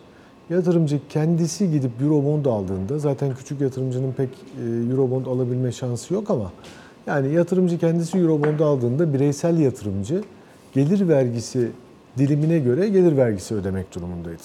Yatırımcı 0.49 0.99
kendisi 1.09 1.71
gidip 1.71 1.91
Eurobond 2.01 2.45
aldığında 2.45 2.99
zaten 2.99 3.35
küçük 3.35 3.61
yatırımcının 3.61 4.11
pek 4.11 4.29
e, 4.29 4.91
Eurobond 4.91 5.25
alabilme 5.25 5.71
şansı 5.71 6.13
yok 6.13 6.29
ama 6.29 6.51
yani 7.07 7.33
yatırımcı 7.33 7.77
kendisi 7.77 8.17
Eurobond 8.17 8.59
aldığında 8.59 9.13
bireysel 9.13 9.59
yatırımcı 9.59 10.23
gelir 10.73 11.07
vergisi 11.07 11.71
dilimine 12.17 12.59
göre 12.59 12.89
gelir 12.89 13.17
vergisi 13.17 13.55
ödemek 13.55 13.95
durumundaydı. 13.95 14.43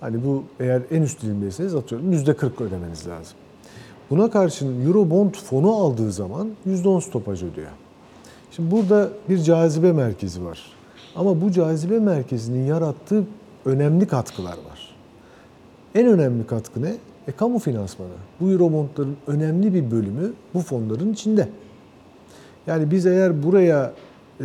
Hani 0.00 0.24
bu 0.24 0.44
eğer 0.60 0.82
en 0.90 1.02
üst 1.02 1.22
dilimdeyseniz 1.22 1.74
atıyorum 1.74 2.12
%40 2.12 2.64
ödemeniz 2.64 3.06
lazım. 3.06 3.36
Buna 4.10 4.30
karşın 4.30 4.86
Eurobond 4.86 5.34
fonu 5.34 5.72
aldığı 5.72 6.12
zaman 6.12 6.48
%10 6.66 7.00
stopaj 7.00 7.42
ödüyor. 7.42 7.68
Şimdi 8.50 8.70
burada 8.70 9.08
bir 9.28 9.38
cazibe 9.38 9.92
merkezi 9.92 10.44
var. 10.44 10.60
Ama 11.16 11.40
bu 11.40 11.52
cazibe 11.52 11.98
merkezinin 11.98 12.66
yarattığı 12.66 13.24
önemli 13.64 14.06
katkılar 14.06 14.52
var. 14.52 14.94
En 15.94 16.06
önemli 16.06 16.46
katkı 16.46 16.82
ne? 16.82 16.94
E, 17.28 17.32
kamu 17.32 17.58
finansmanı. 17.58 18.08
Bu 18.40 18.50
Eurobondların 18.50 19.16
önemli 19.26 19.74
bir 19.74 19.90
bölümü 19.90 20.32
bu 20.54 20.60
fonların 20.60 21.12
içinde. 21.12 21.48
Yani 22.68 22.90
biz 22.90 23.06
eğer 23.06 23.42
buraya 23.42 23.92
e, 24.40 24.44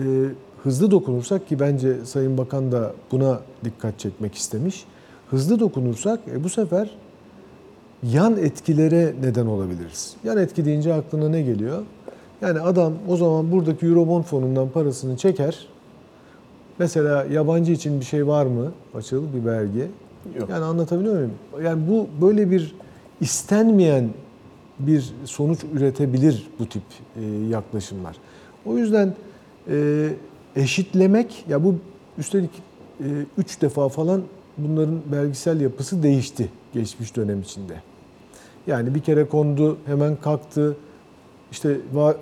hızlı 0.64 0.92
dokunursak 0.92 1.48
ki 1.48 1.60
bence 1.60 2.06
Sayın 2.06 2.38
Bakan 2.38 2.72
da 2.72 2.94
buna 3.12 3.40
dikkat 3.66 4.00
çekmek 4.00 4.36
istemiş. 4.36 4.86
Hızlı 5.30 5.60
dokunursak 5.60 6.20
e, 6.32 6.44
bu 6.44 6.50
sefer 6.50 6.90
yan 8.04 8.38
etkilere 8.38 9.14
neden 9.22 9.46
olabiliriz. 9.46 10.16
Yan 10.24 10.38
etki 10.38 10.66
deyince 10.66 10.94
aklına 10.94 11.30
ne 11.30 11.42
geliyor? 11.42 11.82
Yani 12.42 12.60
adam 12.60 12.94
o 13.10 13.18
zaman 13.18 13.52
buradaki 13.52 13.86
Eurobond 13.86 14.24
fonundan 14.24 14.70
parasını 14.70 15.18
çeker. 15.18 15.68
Mesela 16.80 17.26
yabancı 17.32 17.72
için 17.72 18.00
bir 18.00 18.06
şey 18.06 18.28
var 18.28 18.46
mı? 18.46 18.72
Açıl 18.96 19.24
bir 19.34 19.46
belge. 19.46 19.88
Yok. 20.40 20.50
Yani 20.50 20.66
anlatabiliyor 20.66 21.16
muyum? 21.16 21.32
Yani 21.64 21.82
bu 21.90 22.08
böyle 22.22 22.52
bir 22.52 22.76
istenmeyen 23.22 24.10
bir 24.80 25.14
sonuç 25.26 25.60
üretebilir 25.74 26.48
bu 26.60 26.70
tip 26.70 26.84
e, 27.16 27.22
yaklaşımlar. 27.50 28.16
O 28.66 28.78
yüzden 28.78 29.14
e, 29.70 30.10
eşitlemek 30.56 31.46
ya 31.50 31.64
bu 31.64 31.76
üstelik 32.18 32.52
3 33.38 33.62
defa 33.62 33.90
falan 33.90 34.22
bunların 34.58 35.02
belgesel 35.12 35.62
yapısı 35.62 36.04
değişti 36.04 36.50
geçmiş 36.74 37.16
dönem 37.16 37.42
içinde. 37.42 37.74
Yani 38.68 38.96
bir 38.96 39.00
kere 39.00 39.26
kondu 39.26 39.78
hemen 39.86 40.16
kalktı. 40.16 40.78
İşte 41.52 41.70
e, 41.70 42.14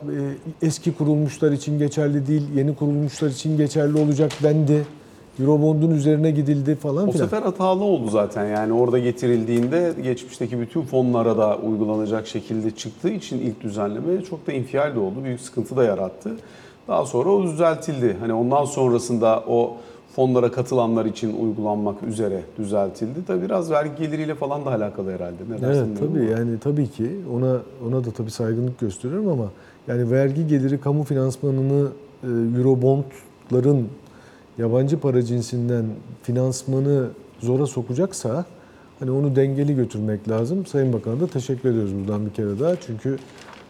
eski 0.61 0.93
kurulmuşlar 0.93 1.51
için 1.51 1.79
geçerli 1.79 2.27
değil, 2.27 2.43
yeni 2.55 2.75
kurulmuşlar 2.75 3.29
için 3.29 3.57
geçerli 3.57 3.97
olacak 3.97 4.31
dendi. 4.43 4.85
Eurobond'un 5.39 5.91
üzerine 5.91 6.31
gidildi 6.31 6.75
falan 6.75 7.07
O 7.07 7.11
filan. 7.11 7.25
sefer 7.25 7.41
hatalı 7.41 7.83
oldu 7.83 8.09
zaten. 8.09 8.45
Yani 8.45 8.73
orada 8.73 8.99
getirildiğinde 8.99 9.93
geçmişteki 10.03 10.59
bütün 10.59 10.81
fonlara 10.81 11.37
da 11.37 11.57
uygulanacak 11.57 12.27
şekilde 12.27 12.71
çıktığı 12.71 13.09
için 13.09 13.39
ilk 13.39 13.61
düzenleme 13.61 14.21
çok 14.29 14.47
da 14.47 14.51
infial 14.51 14.95
de 14.95 14.99
oldu. 14.99 15.15
Büyük 15.23 15.41
sıkıntı 15.41 15.75
da 15.77 15.83
yarattı. 15.83 16.31
Daha 16.87 17.05
sonra 17.05 17.29
o 17.29 17.43
düzeltildi. 17.43 18.17
Hani 18.19 18.33
ondan 18.33 18.65
sonrasında 18.65 19.43
o 19.47 19.73
fonlara 20.15 20.51
katılanlar 20.51 21.05
için 21.05 21.43
uygulanmak 21.43 22.03
üzere 22.03 22.41
düzeltildi. 22.57 23.19
Tabii 23.27 23.41
biraz 23.45 23.71
vergi 23.71 23.91
geliriyle 24.03 24.35
falan 24.35 24.65
da 24.65 24.69
alakalı 24.69 25.11
herhalde. 25.11 25.35
Ne 25.49 25.61
dersin? 25.61 25.81
Evet 25.89 25.99
tabii 25.99 26.19
ama. 26.19 26.39
yani 26.39 26.59
tabii 26.59 26.87
ki 26.87 27.11
ona 27.37 27.57
ona 27.87 28.03
da 28.05 28.11
tabii 28.11 28.31
saygınlık 28.31 28.79
gösteriyorum 28.79 29.27
ama 29.27 29.45
yani 29.87 30.11
vergi 30.11 30.47
geliri 30.47 30.81
kamu 30.81 31.03
finansmanını 31.03 31.87
e, 32.23 32.27
Eurobondların 32.59 33.87
yabancı 34.57 34.99
para 34.99 35.23
cinsinden 35.23 35.85
finansmanı 36.23 37.07
zora 37.39 37.65
sokacaksa 37.65 38.45
hani 38.99 39.11
onu 39.11 39.35
dengeli 39.35 39.75
götürmek 39.75 40.29
lazım. 40.29 40.65
Sayın 40.65 40.93
Bakan'a 40.93 41.19
da 41.19 41.27
teşekkür 41.27 41.69
ediyoruz 41.69 41.95
buradan 41.95 42.25
bir 42.25 42.31
kere 42.31 42.59
daha. 42.59 42.75
Çünkü 42.75 43.17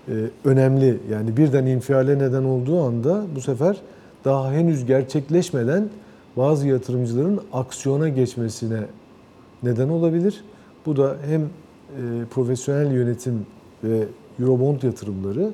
e, 0.08 0.14
önemli 0.46 0.98
yani 1.12 1.38
birden 1.38 1.66
infiale 1.66 2.20
neden 2.20 2.44
olduğu 2.44 2.82
anda 2.82 3.24
bu 3.36 3.42
sefer 3.42 3.78
daha 4.26 4.52
henüz 4.52 4.86
gerçekleşmeden 4.86 5.90
bazı 6.38 6.68
yatırımcıların 6.68 7.42
aksiyona 7.54 8.10
geçmesine 8.10 8.80
neden 9.64 9.90
olabilir. 9.90 10.44
Bu 10.86 10.98
da 10.98 11.16
hem 11.30 11.42
e, 11.42 11.48
profesyonel 12.30 12.92
yönetim 12.92 13.46
ve 13.84 14.04
Eurobond 14.40 14.82
yatırımları 14.84 15.52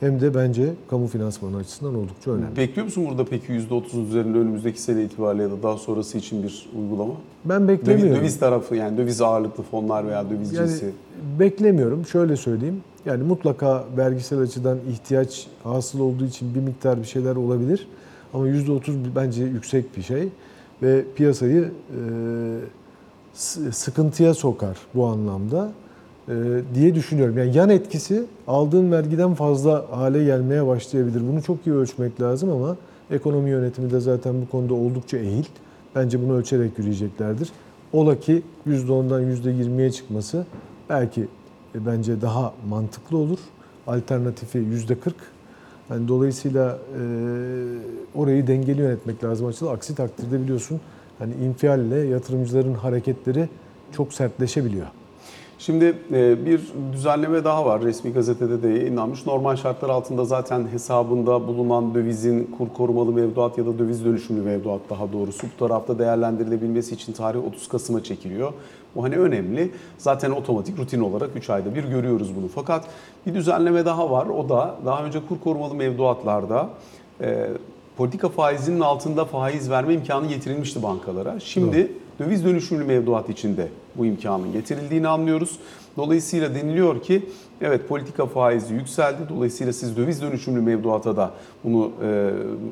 hem 0.00 0.20
de 0.20 0.34
bence 0.34 0.70
kamu 0.90 1.06
finansmanı 1.06 1.56
açısından 1.56 1.94
oldukça 1.94 2.30
önemli. 2.30 2.56
Bekliyor 2.56 2.84
musun 2.84 3.06
burada 3.10 3.24
peki 3.24 3.52
%30'un 3.52 4.06
üzerinde 4.06 4.38
önümüzdeki 4.38 4.80
sene 4.82 5.04
itibariyle 5.04 5.42
ya 5.42 5.50
da 5.50 5.62
daha 5.62 5.76
sonrası 5.76 6.18
için 6.18 6.42
bir 6.42 6.68
uygulama? 6.82 7.12
Ben 7.44 7.68
beklemiyorum. 7.68 8.16
döviz 8.16 8.38
tarafı 8.38 8.76
yani 8.76 8.98
döviz 8.98 9.20
ağırlıklı 9.20 9.62
fonlar 9.62 10.06
veya 10.08 10.30
döviz 10.30 10.52
Yani 10.52 10.68
cinsi. 10.68 10.90
beklemiyorum. 11.38 12.06
Şöyle 12.06 12.36
söyleyeyim. 12.36 12.82
Yani 13.06 13.22
mutlaka 13.22 13.84
vergisel 13.96 14.38
açıdan 14.40 14.78
ihtiyaç 14.92 15.46
hasıl 15.64 16.00
olduğu 16.00 16.24
için 16.24 16.54
bir 16.54 16.60
miktar 16.60 16.98
bir 16.98 17.06
şeyler 17.06 17.36
olabilir. 17.36 17.86
Ama 18.34 18.48
%30 18.48 18.80
bence 19.16 19.44
yüksek 19.44 19.96
bir 19.96 20.02
şey. 20.02 20.28
Ve 20.82 21.04
piyasayı 21.16 21.62
e, 21.64 22.00
sıkıntıya 23.72 24.34
sokar 24.34 24.76
bu 24.94 25.06
anlamda 25.06 25.72
diye 26.74 26.94
düşünüyorum. 26.94 27.38
Yani 27.38 27.56
yan 27.56 27.70
etkisi 27.70 28.24
aldığım 28.46 28.92
vergiden 28.92 29.34
fazla 29.34 29.86
hale 29.90 30.24
gelmeye 30.24 30.66
başlayabilir. 30.66 31.22
Bunu 31.32 31.42
çok 31.42 31.66
iyi 31.66 31.74
ölçmek 31.74 32.20
lazım 32.20 32.50
ama 32.50 32.76
ekonomi 33.10 33.50
yönetimi 33.50 33.90
de 33.90 34.00
zaten 34.00 34.34
bu 34.42 34.50
konuda 34.50 34.74
oldukça 34.74 35.18
ehil. 35.18 35.44
Bence 35.94 36.22
bunu 36.22 36.36
ölçerek 36.36 36.78
yürüyeceklerdir. 36.78 37.48
Ola 37.92 38.20
ki 38.20 38.42
%10'dan 38.66 39.22
%20'ye 39.22 39.92
çıkması 39.92 40.46
belki 40.88 41.28
e, 41.74 41.86
bence 41.86 42.22
daha 42.22 42.54
mantıklı 42.68 43.16
olur. 43.16 43.38
Alternatifi 43.86 44.58
%40. 44.58 45.12
Yani 45.90 46.08
dolayısıyla 46.08 46.78
e, 46.98 47.02
orayı 48.14 48.46
dengeli 48.46 48.80
yönetmek 48.80 49.24
lazım 49.24 49.46
açılı. 49.46 49.70
Aksi 49.70 49.94
takdirde 49.94 50.42
biliyorsun 50.42 50.80
hani 51.18 51.34
infialle 51.34 51.96
yatırımcıların 51.96 52.74
hareketleri 52.74 53.48
çok 53.92 54.12
sertleşebiliyor. 54.12 54.86
Şimdi 55.60 55.98
e, 56.12 56.46
bir 56.46 56.60
düzenleme 56.92 57.44
daha 57.44 57.64
var. 57.64 57.82
Resmi 57.82 58.12
gazetede 58.12 58.62
de 58.62 58.68
yayınlanmış. 58.68 59.26
Normal 59.26 59.56
şartlar 59.56 59.88
altında 59.88 60.24
zaten 60.24 60.68
hesabında 60.72 61.46
bulunan 61.46 61.94
dövizin 61.94 62.44
kur 62.58 62.68
korumalı 62.76 63.12
mevduat 63.12 63.58
ya 63.58 63.66
da 63.66 63.78
döviz 63.78 64.04
dönüşümlü 64.04 64.42
mevduat 64.42 64.80
daha 64.90 65.12
doğrusu 65.12 65.46
bu 65.54 65.58
tarafta 65.58 65.98
değerlendirilebilmesi 65.98 66.94
için 66.94 67.12
tarih 67.12 67.44
30 67.46 67.68
Kasım'a 67.68 68.02
çekiliyor. 68.02 68.52
Bu 68.94 69.04
hani 69.04 69.16
önemli. 69.16 69.70
Zaten 69.98 70.30
otomatik 70.30 70.78
rutin 70.78 71.00
olarak 71.00 71.30
3 71.36 71.50
ayda 71.50 71.74
bir 71.74 71.84
görüyoruz 71.84 72.36
bunu. 72.36 72.48
Fakat 72.54 72.84
bir 73.26 73.34
düzenleme 73.34 73.84
daha 73.84 74.10
var. 74.10 74.26
O 74.26 74.48
da 74.48 74.74
daha 74.84 75.04
önce 75.04 75.20
kur 75.28 75.40
korumalı 75.40 75.74
mevduatlarda 75.74 76.68
e, 77.20 77.50
politika 77.96 78.28
faizinin 78.28 78.80
altında 78.80 79.24
faiz 79.24 79.70
verme 79.70 79.94
imkanı 79.94 80.26
getirilmişti 80.26 80.82
bankalara. 80.82 81.40
Şimdi 81.40 81.92
döviz 82.20 82.44
dönüşümlü 82.44 82.84
mevduat 82.84 83.28
içinde 83.28 83.68
bu 83.94 84.06
imkanın 84.06 84.52
getirildiğini 84.52 85.08
anlıyoruz. 85.08 85.58
Dolayısıyla 85.96 86.54
deniliyor 86.54 87.02
ki 87.02 87.22
evet 87.60 87.88
politika 87.88 88.26
faizi 88.26 88.74
yükseldi. 88.74 89.18
Dolayısıyla 89.28 89.72
siz 89.72 89.96
döviz 89.96 90.22
dönüşümlü 90.22 90.60
mevduata 90.60 91.16
da 91.16 91.30
bunu 91.64 91.92
e, 92.04 92.30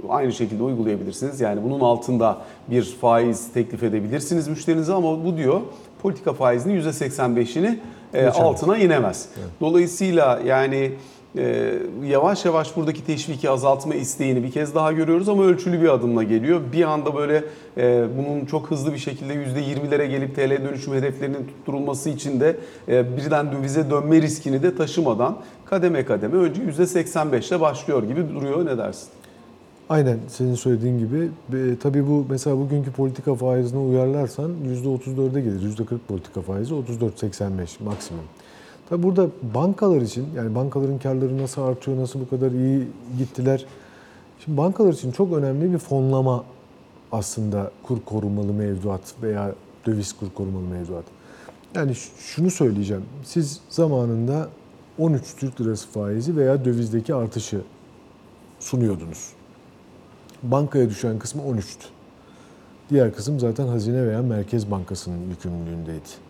aynı 0.08 0.32
şekilde 0.32 0.62
uygulayabilirsiniz. 0.62 1.40
Yani 1.40 1.62
bunun 1.64 1.80
altında 1.80 2.38
bir 2.70 2.84
faiz 3.00 3.52
teklif 3.52 3.82
edebilirsiniz 3.82 4.48
müşterinize 4.48 4.92
ama 4.92 5.24
bu 5.24 5.36
diyor 5.36 5.60
politika 6.02 6.32
faizinin 6.32 6.82
%85'ini 6.82 7.78
e, 8.14 8.26
altına 8.26 8.78
inemez. 8.78 9.28
Dolayısıyla 9.60 10.40
yani 10.46 10.92
e, 11.36 11.74
yavaş 12.06 12.44
yavaş 12.44 12.76
buradaki 12.76 13.04
teşviki 13.06 13.50
azaltma 13.50 13.94
isteğini 13.94 14.42
bir 14.42 14.50
kez 14.50 14.74
daha 14.74 14.92
görüyoruz 14.92 15.28
ama 15.28 15.44
ölçülü 15.44 15.82
bir 15.82 15.88
adımla 15.88 16.22
geliyor. 16.22 16.60
Bir 16.72 16.84
anda 16.84 17.14
böyle 17.14 17.44
e, 17.76 18.06
bunun 18.18 18.44
çok 18.44 18.70
hızlı 18.70 18.92
bir 18.92 18.98
şekilde 18.98 19.34
%20'lere 19.34 20.06
gelip 20.06 20.36
TL 20.36 20.64
dönüşüm 20.64 20.94
hedeflerinin 20.94 21.46
tutturulması 21.46 22.10
için 22.10 22.40
de 22.40 22.56
e, 22.88 23.16
birden 23.16 23.52
dövize 23.52 23.90
dönme 23.90 24.22
riskini 24.22 24.62
de 24.62 24.76
taşımadan 24.76 25.36
kademe 25.64 26.04
kademe 26.04 26.36
önce 26.36 26.62
%85 26.62 27.48
ile 27.48 27.60
başlıyor 27.60 28.02
gibi 28.02 28.34
duruyor. 28.34 28.66
Ne 28.66 28.78
dersin? 28.78 29.08
Aynen 29.88 30.18
senin 30.28 30.54
söylediğin 30.54 30.98
gibi. 30.98 31.28
E, 31.52 31.76
tabii 31.82 32.06
bu 32.06 32.26
mesela 32.30 32.56
bugünkü 32.58 32.92
politika 32.92 33.34
faizine 33.34 33.80
uyarlarsan 33.80 34.52
%34'e 34.84 35.40
gelir. 35.40 35.76
%40 35.76 35.98
politika 36.08 36.42
faizi 36.42 36.74
34.85 36.74 37.84
maksimum. 37.84 38.24
Tabii 38.88 39.02
burada 39.02 39.28
bankalar 39.54 40.00
için 40.00 40.26
yani 40.36 40.54
bankaların 40.54 40.98
karları 40.98 41.38
nasıl 41.38 41.62
artıyor, 41.62 41.98
nasıl 41.98 42.20
bu 42.20 42.28
kadar 42.28 42.50
iyi 42.50 42.88
gittiler. 43.18 43.66
Şimdi 44.44 44.58
bankalar 44.58 44.92
için 44.92 45.12
çok 45.12 45.32
önemli 45.32 45.72
bir 45.72 45.78
fonlama 45.78 46.44
aslında 47.12 47.70
kur 47.82 48.00
korumalı 48.00 48.52
mevduat 48.52 49.14
veya 49.22 49.54
döviz 49.86 50.12
kur 50.12 50.26
korumalı 50.34 50.64
mevduat. 50.64 51.04
Yani 51.74 51.94
şunu 52.18 52.50
söyleyeceğim. 52.50 53.04
Siz 53.24 53.60
zamanında 53.68 54.48
13 54.98 55.36
Türk 55.36 55.60
lirası 55.60 55.88
faizi 55.88 56.36
veya 56.36 56.64
dövizdeki 56.64 57.14
artışı 57.14 57.60
sunuyordunuz. 58.60 59.32
Bankaya 60.42 60.88
düşen 60.88 61.18
kısmı 61.18 61.42
13'tü. 61.42 61.84
Diğer 62.90 63.14
kısım 63.14 63.40
zaten 63.40 63.66
Hazine 63.66 64.06
veya 64.06 64.22
Merkez 64.22 64.70
Bankası'nın 64.70 65.30
yükümlülüğündeydi. 65.30 66.27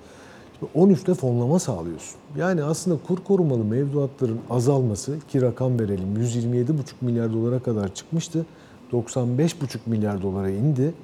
Şimdi 0.60 0.92
13'te 0.92 1.14
fonlama 1.14 1.58
sağlıyorsun. 1.58 2.16
Yani 2.36 2.64
aslında 2.64 2.98
kur 3.06 3.18
korumalı 3.24 3.64
mevduatların 3.64 4.40
azalması 4.50 5.18
ki 5.28 5.42
rakam 5.42 5.78
verelim 5.78 6.16
127,5 6.16 6.74
milyar 7.00 7.32
dolara 7.32 7.58
kadar 7.58 7.94
çıkmıştı. 7.94 8.46
95,5 8.92 9.78
milyar 9.86 10.22
dolara 10.22 10.50
indi 10.50 10.94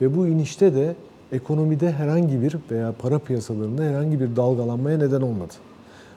ve 0.00 0.16
bu 0.16 0.26
inişte 0.26 0.74
de 0.74 0.96
ekonomide 1.32 1.92
herhangi 1.92 2.42
bir 2.42 2.56
veya 2.70 2.94
para 2.98 3.18
piyasalarında 3.18 3.82
herhangi 3.82 4.20
bir 4.20 4.36
dalgalanmaya 4.36 4.98
neden 4.98 5.20
olmadı. 5.20 5.52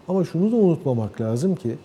Ama 0.08 0.26
şunu 0.26 0.52
da 0.52 0.56
unutmamak 0.56 1.22
lazım 1.22 1.56
ki 1.56 1.76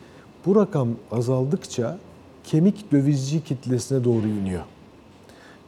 bu 0.47 0.57
rakam 0.57 0.89
azaldıkça 1.11 1.99
kemik 2.45 2.93
dövizci 2.93 3.45
kitlesine 3.45 4.05
doğru 4.05 4.27
iniyor. 4.27 4.63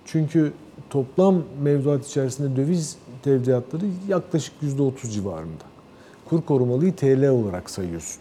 Çünkü 0.05 0.53
toplam 0.91 1.43
mevduat 1.63 2.07
içerisinde 2.07 2.57
döviz 2.57 2.97
tevdiatları 3.25 3.85
yaklaşık 4.09 4.55
%30 4.63 5.11
civarında. 5.11 5.65
Kur 6.29 6.43
korumalıyı 6.43 6.97
TL 6.97 7.29
olarak 7.29 7.71
sayıyorsun. 7.71 8.21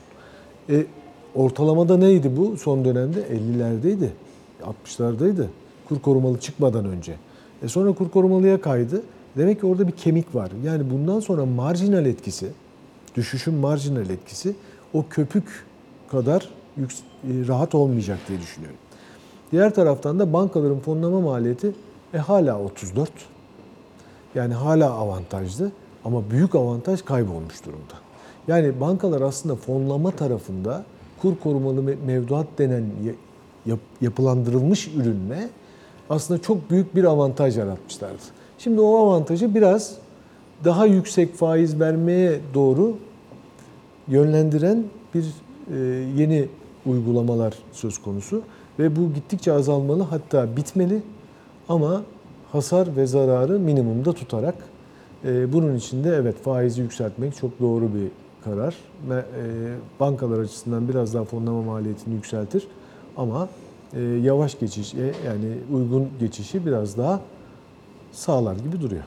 E, 0.70 0.86
ortalamada 1.36 1.98
neydi 1.98 2.38
bu 2.38 2.58
son 2.58 2.86
dönemde? 2.86 3.20
50'lerdeydi, 3.20 4.08
60'lardaydı. 4.63 5.46
Kur 5.89 6.00
korumalı 6.00 6.39
çıkmadan 6.39 6.86
önce. 6.86 7.16
E 7.63 7.68
sonra 7.68 7.94
kur 7.94 8.10
korumalıya 8.10 8.62
kaydı. 8.62 9.04
Demek 9.38 9.60
ki 9.60 9.66
orada 9.66 9.88
bir 9.88 9.92
kemik 9.92 10.36
var. 10.36 10.52
Yani 10.63 10.92
bundan 10.92 11.20
sonra 11.20 11.46
marjinal 11.46 12.06
etkisi, 12.06 12.52
düşüşün 13.16 13.54
marjinal 13.54 14.10
etkisi 14.10 14.56
o 14.94 15.06
köpük 15.10 15.66
kadar 16.12 16.50
e, 16.78 16.84
rahat 17.48 17.76
olmayacak 17.76 18.20
diye 18.28 18.42
düşünüyorum. 18.42 18.78
Diğer 19.52 19.76
taraftan 19.76 20.20
da 20.20 20.34
bankaların 20.34 20.80
fonlama 20.80 21.22
maliyeti 21.22 21.72
e, 22.13 22.18
hala 22.18 22.60
34. 22.60 23.12
Yani 24.36 24.54
hala 24.54 24.91
avantajlı 24.91 25.72
ama 26.06 26.30
büyük 26.32 26.56
avantaj 26.56 27.02
kaybolmuş 27.02 27.65
durumda. 27.65 27.93
Yani 28.48 28.80
bankalar 28.82 29.22
aslında 29.22 29.56
fonlama 29.56 30.12
tarafında 30.12 30.84
kur 31.22 31.34
korumalı 31.43 31.80
me- 31.80 32.06
mevduat 32.06 32.48
denen 32.58 32.84
ya- 33.06 33.13
yap- 33.65 33.80
yapılandırılmış 34.02 34.88
ürünle 34.88 35.50
aslında 36.10 36.41
çok 36.41 36.69
büyük 36.69 36.96
bir 36.96 37.04
avantaj 37.04 37.58
yaratmışlardı. 37.58 38.22
Şimdi 38.58 38.82
o 38.82 38.98
avantajı 38.98 39.56
biraz 39.56 39.98
daha 40.65 40.86
yüksek 40.86 41.36
faiz 41.36 41.80
vermeye 41.80 42.39
doğru 42.54 42.98
yönlendiren 44.08 44.84
bir 45.13 45.26
e, 45.74 45.78
yeni 46.17 46.48
uygulamalar 46.86 47.54
söz 47.72 48.02
konusu 48.02 48.41
ve 48.80 48.96
bu 48.96 49.13
gittikçe 49.13 49.54
azalmalı 49.54 50.04
hatta 50.04 50.58
bitmeli 50.58 51.02
ama 51.69 52.02
hasar 52.54 52.96
ve 52.96 53.08
zararı 53.08 53.60
minimumda 53.60 54.13
tutarak 54.13 54.56
e, 55.26 55.54
bunun 55.54 55.76
için 55.76 56.04
de 56.04 56.10
evet 56.10 56.44
faizi 56.44 56.82
yükseltmek 56.82 57.36
çok 57.36 57.60
doğru 57.60 57.89
bir 57.94 58.08
karar. 58.44 58.76
E, 59.10 59.22
bankalar 60.00 60.39
açısından 60.39 60.89
biraz 60.89 61.13
daha 61.13 61.24
fonlama 61.24 61.62
maliyetini 61.62 62.13
yükseltir 62.13 62.68
ama 63.18 63.50
e, 63.94 64.02
yavaş 64.02 64.60
geçiş 64.60 64.94
yani 65.26 65.58
uygun 65.74 66.10
geçişi 66.20 66.66
biraz 66.66 66.98
daha 66.98 67.22
sağlar 68.12 68.56
gibi 68.56 68.82
duruyor. 68.82 69.04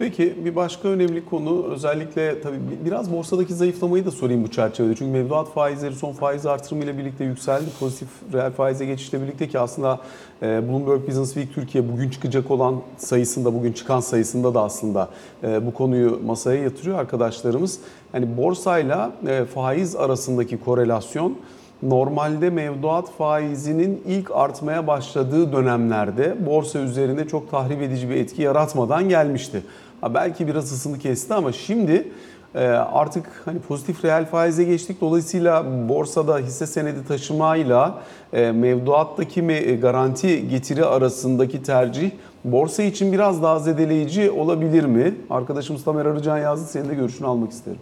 Peki 0.00 0.34
bir 0.44 0.56
başka 0.56 0.88
önemli 0.88 1.24
konu 1.24 1.66
özellikle 1.70 2.40
tabii 2.40 2.56
biraz 2.84 3.12
borsadaki 3.12 3.54
zayıflamayı 3.54 4.04
da 4.06 4.10
sorayım 4.10 4.44
bu 4.44 4.50
çerçevede. 4.50 4.94
Çünkü 4.94 5.12
mevduat 5.12 5.52
faizleri 5.52 5.94
son 5.94 6.12
faiz 6.12 6.46
artırımıyla 6.46 6.98
birlikte 6.98 7.24
yükseldi. 7.24 7.64
Pozitif 7.80 8.08
reel 8.32 8.52
faize 8.52 8.86
geçişle 8.86 9.22
birlikte 9.22 9.48
ki 9.48 9.58
aslında 9.58 10.00
e, 10.42 10.68
Bloomberg 10.68 11.08
Business 11.08 11.34
Week 11.34 11.54
Türkiye 11.54 11.92
bugün 11.92 12.10
çıkacak 12.10 12.50
olan 12.50 12.80
sayısında, 12.96 13.54
bugün 13.54 13.72
çıkan 13.72 14.00
sayısında 14.00 14.54
da 14.54 14.62
aslında 14.62 15.08
e, 15.42 15.66
bu 15.66 15.74
konuyu 15.74 16.20
masaya 16.26 16.62
yatırıyor 16.62 16.98
arkadaşlarımız. 16.98 17.78
Yani 18.14 18.36
borsayla 18.36 19.12
e, 19.26 19.44
faiz 19.44 19.96
arasındaki 19.96 20.60
korelasyon 20.60 21.36
normalde 21.82 22.50
mevduat 22.50 23.10
faizinin 23.10 24.02
ilk 24.06 24.30
artmaya 24.30 24.86
başladığı 24.86 25.52
dönemlerde 25.52 26.46
borsa 26.46 26.78
üzerinde 26.78 27.28
çok 27.28 27.50
tahrip 27.50 27.82
edici 27.82 28.10
bir 28.10 28.16
etki 28.16 28.42
yaratmadan 28.42 29.08
gelmişti. 29.08 29.62
Ha 30.00 30.14
belki 30.14 30.48
biraz 30.48 30.72
ısını 30.72 30.98
kesti 30.98 31.34
ama 31.34 31.52
şimdi 31.52 32.08
Ee, 32.54 32.60
artık 32.68 33.26
hani 33.44 33.58
pozitif 33.58 34.04
reel 34.04 34.26
faize 34.26 34.64
geçtik. 34.64 35.00
Dolayısıyla 35.00 35.66
borsada 35.88 36.38
hisse 36.38 36.66
senedi 36.66 37.06
taşımayla 37.08 38.02
e, 38.32 38.52
mevduattaki 38.52 39.42
me- 39.42 39.80
garanti 39.80 40.48
getiri 40.48 40.84
arasındaki 40.84 41.62
tercih 41.62 42.10
borsa 42.44 42.82
için 42.82 43.12
biraz 43.12 43.42
daha 43.42 43.58
zedeleyici 43.58 44.30
olabilir 44.30 44.84
mi? 44.84 45.14
Arkadaşımız 45.30 45.84
Tamer 45.84 46.06
Arıcan 46.06 46.38
yazdı. 46.38 46.66
Senin 46.70 46.88
de 46.88 46.94
görüşünü 46.94 47.26
almak 47.28 47.50
isterim. 47.52 47.78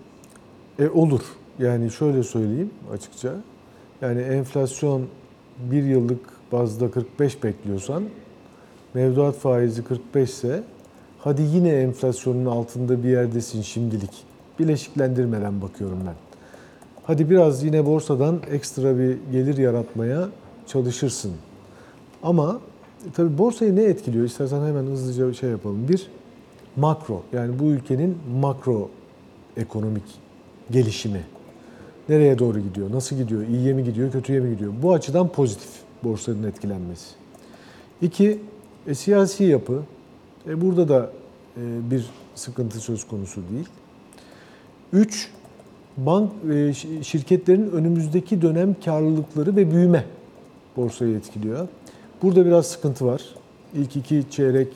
E, 0.78 0.88
olur. 0.88 1.22
Yani 1.58 1.90
şöyle 1.90 2.22
söyleyeyim 2.22 2.70
açıkça. 2.94 3.28
Yani 4.02 4.20
enflasyon 4.20 5.02
bir 5.58 5.82
yıllık 5.82 6.20
bazda 6.52 6.90
45 6.90 7.44
bekliyorsan 7.44 8.02
mevduat 8.94 9.36
faizi 9.36 9.84
45 9.84 10.30
ise 10.30 10.62
hadi 11.18 11.42
yine 11.42 11.68
enflasyonun 11.68 12.46
altında 12.46 13.02
bir 13.02 13.08
yerdesin 13.08 13.62
şimdilik. 13.62 14.10
Bileşiklendirmeden 14.58 15.62
bakıyorum 15.62 15.98
ben. 16.06 16.14
Hadi 17.04 17.30
biraz 17.30 17.64
yine 17.64 17.86
borsadan 17.86 18.40
ekstra 18.50 18.98
bir 18.98 19.16
gelir 19.32 19.56
yaratmaya 19.56 20.28
çalışırsın. 20.66 21.32
Ama 22.22 22.60
e, 23.08 23.10
tabii 23.10 23.38
borsayı 23.38 23.76
ne 23.76 23.82
etkiliyor? 23.82 24.24
İstersen 24.24 24.66
hemen 24.66 24.84
hızlıca 24.84 25.28
bir 25.28 25.34
şey 25.34 25.50
yapalım. 25.50 25.88
Bir, 25.88 26.10
makro. 26.76 27.22
Yani 27.32 27.58
bu 27.58 27.64
ülkenin 27.64 28.18
makro 28.40 28.90
ekonomik 29.56 30.04
gelişimi. 30.70 31.22
Nereye 32.08 32.38
doğru 32.38 32.60
gidiyor? 32.60 32.92
Nasıl 32.92 33.16
gidiyor? 33.16 33.46
İyiye 33.46 33.72
mi 33.72 33.84
gidiyor? 33.84 34.12
Kötüye 34.12 34.40
mi 34.40 34.50
gidiyor? 34.50 34.72
Bu 34.82 34.92
açıdan 34.92 35.28
pozitif 35.28 35.70
borsanın 36.04 36.42
etkilenmesi. 36.42 37.06
İki, 38.02 38.40
e, 38.86 38.94
siyasi 38.94 39.44
yapı. 39.44 39.82
E, 40.48 40.60
burada 40.60 40.88
da 40.88 41.10
e, 41.56 41.90
bir 41.90 42.06
sıkıntı 42.34 42.80
söz 42.80 43.06
konusu 43.06 43.40
değil. 43.52 43.68
Üç, 44.92 45.30
bank 45.96 46.32
e, 46.44 46.52
şi- 46.52 47.04
şirketlerin 47.04 47.70
önümüzdeki 47.70 48.42
dönem 48.42 48.76
karlılıkları 48.84 49.56
ve 49.56 49.70
büyüme 49.70 50.04
borsayı 50.76 51.16
etkiliyor. 51.16 51.68
Burada 52.22 52.46
biraz 52.46 52.66
sıkıntı 52.66 53.06
var. 53.06 53.22
İlk 53.74 53.96
iki 53.96 54.24
çeyrek 54.30 54.68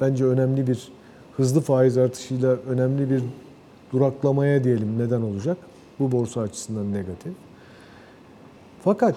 bence 0.00 0.24
önemli 0.24 0.66
bir 0.66 0.88
hızlı 1.36 1.60
faiz 1.60 1.98
artışıyla 1.98 2.56
önemli 2.68 3.10
bir 3.10 3.22
duraklamaya 3.92 4.64
diyelim 4.64 4.98
neden 4.98 5.22
olacak. 5.22 5.56
Bu 5.98 6.12
borsa 6.12 6.40
açısından 6.40 6.92
negatif. 6.92 7.32
Fakat 8.84 9.16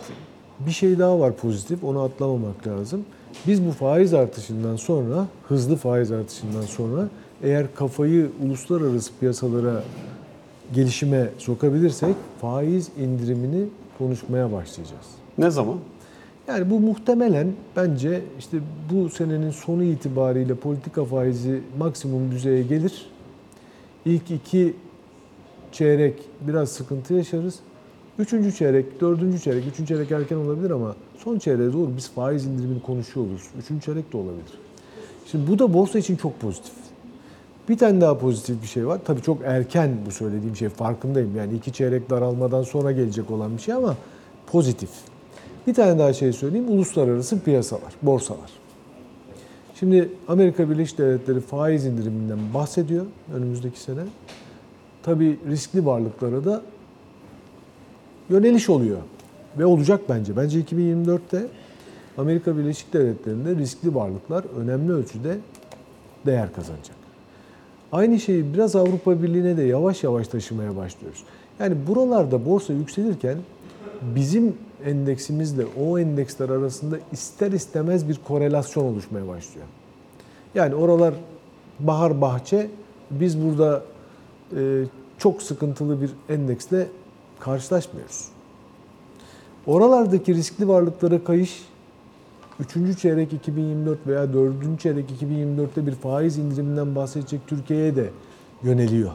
bir 0.59 0.71
şey 0.71 0.99
daha 0.99 1.19
var 1.19 1.35
pozitif, 1.35 1.83
onu 1.83 2.01
atlamamak 2.01 2.67
lazım. 2.67 3.05
Biz 3.47 3.65
bu 3.65 3.71
faiz 3.71 4.13
artışından 4.13 4.75
sonra, 4.75 5.27
hızlı 5.47 5.75
faiz 5.75 6.11
artışından 6.11 6.61
sonra 6.61 7.09
eğer 7.43 7.75
kafayı 7.75 8.29
uluslararası 8.45 9.11
piyasalara 9.19 9.83
gelişime 10.73 11.29
sokabilirsek 11.37 12.15
faiz 12.41 12.89
indirimini 12.99 13.65
konuşmaya 13.97 14.51
başlayacağız. 14.51 15.05
Ne 15.37 15.49
zaman? 15.49 15.77
Yani 16.47 16.69
bu 16.69 16.79
muhtemelen 16.79 17.47
bence 17.75 18.21
işte 18.39 18.57
bu 18.91 19.09
senenin 19.09 19.51
sonu 19.51 19.83
itibariyle 19.83 20.55
politika 20.55 21.05
faizi 21.05 21.61
maksimum 21.77 22.31
düzeye 22.31 22.63
gelir. 22.63 23.05
İlk 24.05 24.31
iki 24.31 24.73
çeyrek 25.71 26.13
biraz 26.41 26.69
sıkıntı 26.69 27.13
yaşarız. 27.13 27.59
Üçüncü 28.19 28.51
çeyrek, 28.51 29.01
dördüncü 29.01 29.39
çeyrek, 29.39 29.63
üçüncü 29.67 29.87
çeyrek 29.87 30.11
erken 30.11 30.35
olabilir 30.35 30.71
ama 30.71 30.95
son 31.17 31.39
çeyreğe 31.39 31.73
doğru 31.73 31.97
biz 31.97 32.09
faiz 32.11 32.45
indirimini 32.45 32.81
konuşuyor 32.81 33.25
oluruz. 33.25 33.47
Üçüncü 33.59 33.85
çeyrek 33.85 34.13
de 34.13 34.17
olabilir. 34.17 34.59
Şimdi 35.31 35.51
bu 35.51 35.59
da 35.59 35.73
borsa 35.73 35.99
için 35.99 36.15
çok 36.15 36.39
pozitif. 36.39 36.73
Bir 37.69 37.77
tane 37.77 38.01
daha 38.01 38.17
pozitif 38.17 38.61
bir 38.61 38.67
şey 38.67 38.87
var. 38.87 38.99
Tabii 39.05 39.21
çok 39.21 39.41
erken 39.45 39.91
bu 40.05 40.11
söylediğim 40.11 40.55
şey 40.55 40.69
farkındayım. 40.69 41.35
Yani 41.35 41.53
iki 41.53 41.73
çeyrek 41.73 42.09
daralmadan 42.09 42.63
sonra 42.63 42.91
gelecek 42.91 43.31
olan 43.31 43.57
bir 43.57 43.61
şey 43.61 43.73
ama 43.73 43.95
pozitif. 44.47 44.89
Bir 45.67 45.73
tane 45.73 45.99
daha 45.99 46.13
şey 46.13 46.33
söyleyeyim. 46.33 46.69
Uluslararası 46.69 47.39
piyasalar, 47.39 47.93
borsalar. 48.01 48.51
Şimdi 49.75 50.09
Amerika 50.27 50.69
Birleşik 50.69 50.97
Devletleri 50.97 51.39
faiz 51.39 51.85
indiriminden 51.85 52.39
bahsediyor 52.53 53.05
önümüzdeki 53.35 53.79
sene. 53.79 54.01
Tabii 55.03 55.39
riskli 55.49 55.85
varlıklara 55.85 56.45
da 56.45 56.61
yöneliş 58.29 58.69
oluyor. 58.69 58.97
Ve 59.57 59.65
olacak 59.65 60.01
bence. 60.09 60.37
Bence 60.37 60.59
2024'te 60.61 61.47
Amerika 62.17 62.57
Birleşik 62.57 62.93
Devletleri'nde 62.93 63.55
riskli 63.55 63.95
varlıklar 63.95 64.45
önemli 64.57 64.93
ölçüde 64.93 65.37
değer 66.25 66.53
kazanacak. 66.53 66.95
Aynı 67.91 68.19
şeyi 68.19 68.53
biraz 68.53 68.75
Avrupa 68.75 69.23
Birliği'ne 69.23 69.57
de 69.57 69.63
yavaş 69.63 70.03
yavaş 70.03 70.27
taşımaya 70.27 70.75
başlıyoruz. 70.75 71.23
Yani 71.59 71.75
buralarda 71.87 72.45
borsa 72.45 72.73
yükselirken 72.73 73.37
bizim 74.15 74.53
endeksimizle 74.85 75.65
o 75.79 75.99
endeksler 75.99 76.49
arasında 76.49 76.97
ister 77.11 77.51
istemez 77.51 78.09
bir 78.09 78.19
korelasyon 78.27 78.83
oluşmaya 78.83 79.27
başlıyor. 79.27 79.67
Yani 80.55 80.75
oralar 80.75 81.13
bahar 81.79 82.21
bahçe, 82.21 82.69
biz 83.11 83.43
burada 83.43 83.83
e, 84.55 84.83
çok 85.17 85.41
sıkıntılı 85.41 86.01
bir 86.01 86.11
endeksle 86.29 86.87
karşılaşmıyoruz. 87.39 88.25
Oralardaki 89.67 90.35
riskli 90.35 90.67
varlıklara 90.67 91.23
kayış 91.23 91.63
3. 92.59 92.99
çeyrek 92.99 93.33
2024 93.33 94.07
veya 94.07 94.33
4. 94.33 94.79
çeyrek 94.79 95.05
2024'te 95.21 95.87
bir 95.87 95.95
faiz 95.95 96.37
indiriminden 96.37 96.95
bahsedecek 96.95 97.47
Türkiye'ye 97.47 97.95
de 97.95 98.09
yöneliyor. 98.63 99.11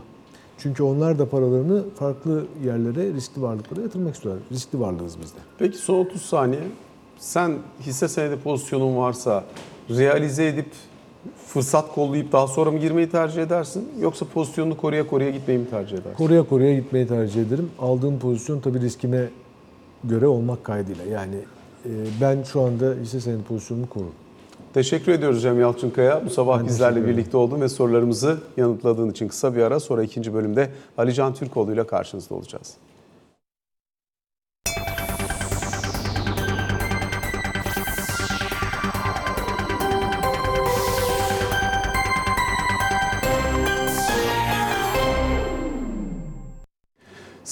Çünkü 0.59 0.83
onlar 0.83 1.19
da 1.19 1.29
paralarını 1.29 1.85
farklı 1.91 2.45
yerlere, 2.65 3.13
riskli 3.13 3.43
varlıklara 3.43 3.81
yatırmak 3.81 4.15
istiyorlar. 4.15 4.43
Riskli 4.53 4.81
varlığız 4.81 5.21
biz 5.21 5.35
de. 5.35 5.39
Peki 5.59 5.79
son 5.79 5.99
30 5.99 6.23
saniye. 6.23 6.63
Sen 7.19 7.59
hisse 7.81 8.09
senedi 8.09 8.37
pozisyonun 8.37 8.97
varsa 8.97 9.45
realize 9.91 10.47
edip 10.47 10.71
fırsat 11.47 11.95
kollayıp 11.95 12.33
daha 12.33 12.47
sonra 12.47 12.71
mı 12.71 12.79
girmeyi 12.79 13.11
tercih 13.11 13.43
edersin? 13.43 13.89
Yoksa 14.01 14.27
pozisyonunu 14.35 14.77
koruya 14.77 15.07
koruya 15.07 15.31
gitmeyi 15.31 15.59
mi 15.61 15.71
tercih 15.71 15.99
edersin? 15.99 16.17
Koruya 16.17 16.43
koruya 16.43 16.75
gitmeyi 16.75 17.07
tercih 17.07 17.43
ederim. 17.43 17.71
Aldığım 17.79 18.19
pozisyon 18.19 18.61
tabii 18.61 18.81
riskime 18.81 19.29
göre 20.05 20.27
olmak 20.27 20.65
kaydıyla. 20.65 21.05
Yani 21.05 21.37
e, 21.85 21.91
ben 22.21 22.43
şu 22.43 22.61
anda 22.61 22.95
hisse 23.03 23.21
senedi 23.21 23.43
pozisyonumu 23.43 23.89
korurum. 23.89 24.13
Teşekkür 24.75 25.13
ediyoruz 25.13 25.43
Cem 25.43 25.61
Yalçınkaya. 25.61 26.27
Bu 26.27 26.31
sabah 26.31 26.59
Ben 26.59 26.67
bizlerle 26.67 27.07
birlikte 27.07 27.37
oldun 27.37 27.61
ve 27.61 27.69
sorularımızı 27.69 28.39
yanıtladığın 28.57 29.11
için 29.11 29.29
kısa 29.29 29.57
bir 29.57 29.63
ara 29.63 29.81
sonra 29.81 30.03
ikinci 30.03 30.35
bölümde 30.35 30.71
Ali 30.99 31.15
Can 31.15 31.35
Türkoğlu 31.35 31.73
ile 31.73 31.87
karşınızda 31.87 32.35
olacağız. 32.35 32.75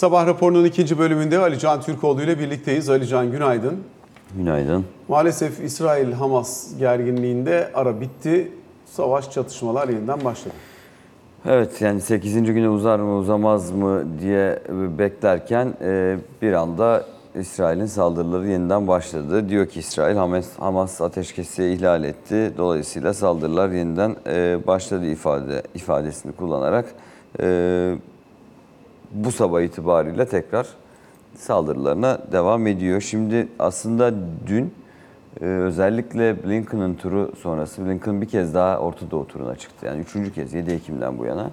Sabah 0.03 0.27
raporunun 0.27 0.65
ikinci 0.65 0.99
bölümünde 0.99 1.38
Ali 1.38 1.59
Can 1.59 1.81
Türkoğlu 1.81 2.23
ile 2.23 2.38
birlikteyiz. 2.38 2.91
Ali 2.91 3.07
Can 3.07 3.31
günaydın. 3.31 3.79
Günaydın. 4.37 4.85
Maalesef 5.09 5.61
İsrail-Hamas 5.61 6.79
gerginliğinde 6.79 7.71
ara 7.75 8.01
bitti. 8.01 8.53
Savaş 8.87 9.31
çatışmalar 9.31 9.88
yeniden 9.88 10.25
başladı. 10.25 10.55
Evet 11.47 11.81
yani 11.81 12.01
8. 12.01 12.35
güne 12.35 12.69
uzar 12.69 12.99
mı 12.99 13.17
uzamaz 13.17 13.71
mı 13.71 14.05
diye 14.21 14.62
beklerken 14.99 15.75
e, 15.83 16.17
bir 16.43 16.53
anda 16.53 17.07
İsrail'in 17.35 17.87
saldırıları 17.87 18.49
yeniden 18.49 18.88
başladı. 18.88 19.49
Diyor 19.49 19.67
ki 19.67 19.81
İsrail 19.81 20.17
Hamas, 20.17 20.47
Hamas 20.59 21.01
ateşkesi 21.01 21.65
ihlal 21.65 22.05
etti. 22.05 22.53
Dolayısıyla 22.59 23.15
saldırılar 23.15 23.69
yeniden 23.69 24.17
e, 24.27 24.59
başladı 24.67 25.07
ifade 25.07 25.62
ifadesini 25.75 26.33
kullanarak 26.33 26.87
e, 27.41 27.95
bu 29.14 29.33
sabah 29.33 29.61
itibariyle 29.62 30.27
tekrar 30.27 30.68
saldırılarına 31.35 32.18
devam 32.33 32.66
ediyor. 32.66 33.01
Şimdi 33.01 33.48
aslında 33.59 34.14
dün 34.46 34.75
e, 35.40 35.44
özellikle 35.44 36.44
Blinken'ın 36.44 36.94
turu 36.94 37.33
sonrası 37.42 37.87
Blinken 37.87 38.20
bir 38.20 38.29
kez 38.29 38.55
daha 38.55 38.79
Orta 38.79 39.11
Doğu 39.11 39.27
turuna 39.29 39.57
çıktı. 39.57 39.87
Yani 39.87 40.01
üçüncü 40.01 40.33
kez 40.33 40.55
7 40.55 40.70
Ekim'den 40.70 41.18
bu 41.18 41.25
yana 41.25 41.51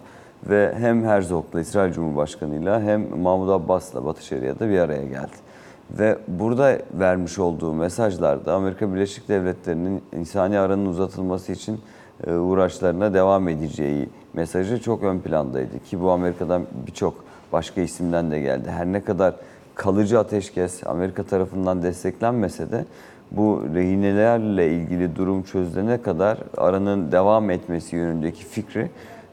ve 0.50 0.76
hem 0.78 1.04
Herzog'la 1.04 1.60
İsrail 1.60 1.94
Cumhurbaşkanı'yla 1.94 2.82
hem 2.82 3.20
Mahmut 3.20 3.50
Abbas'la 3.50 4.06
Batı 4.06 4.26
Şeria'da 4.26 4.70
bir 4.70 4.80
araya 4.80 5.06
geldi. 5.06 5.50
Ve 5.92 6.18
burada 6.28 6.78
vermiş 6.94 7.40
olduğu 7.40 7.74
mesajlarda 7.74 8.54
Amerika 8.54 8.94
Birleşik 8.94 9.30
Devletleri'nin 9.30 10.02
insani 10.14 10.60
aranın 10.60 10.86
uzatılması 10.86 11.52
için 11.52 11.80
e, 12.28 12.34
uğraşlarına 12.34 13.14
devam 13.14 13.48
edeceği 13.48 14.10
mesajı 14.34 14.82
çok 14.82 15.04
ön 15.04 15.20
plandaydı. 15.20 15.80
Ki 15.90 16.02
bu 16.02 16.12
Amerika'dan 16.12 16.66
birçok 16.88 17.29
başka 17.54 17.82
isimden 17.82 18.32
de 18.32 18.40
geldi. 18.40 18.70
Her 18.70 18.86
ne 18.86 19.04
kadar 19.04 19.36
kalıcı 19.76 20.20
ateşkes 20.20 20.88
Amerika 20.88 21.24
tarafından 21.24 21.84
desteklenmese 21.84 22.72
de 22.72 22.86
bu 23.32 23.64
rehinelerle 23.76 24.72
ilgili 24.74 25.16
durum 25.16 25.44
çözülene 25.44 26.02
kadar 26.02 26.38
aranın 26.58 27.12
devam 27.12 27.50
etmesi 27.50 27.96
yönündeki 27.96 28.46
fikri 28.46 28.90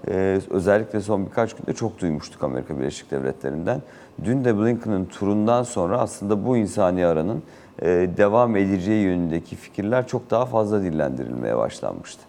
e, 0.09 0.41
özellikle 0.51 1.01
son 1.01 1.27
birkaç 1.27 1.55
günde 1.55 1.73
çok 1.73 2.01
duymuştuk 2.01 2.43
Amerika 2.43 2.79
Birleşik 2.79 3.11
Devletleri'nden. 3.11 3.83
Dün 4.25 4.45
de 4.45 4.59
Blinken'ın 4.59 5.05
turundan 5.05 5.63
sonra 5.63 5.99
aslında 5.99 6.47
bu 6.47 6.57
insani 6.57 7.07
aranın 7.07 7.43
e, 7.83 7.87
devam 8.17 8.57
edeceği 8.57 9.05
yönündeki 9.05 9.57
fikirler 9.57 10.07
çok 10.07 10.31
daha 10.31 10.47
fazla 10.47 10.83
dillendirilmeye 10.83 11.57
başlanmıştı. 11.57 12.23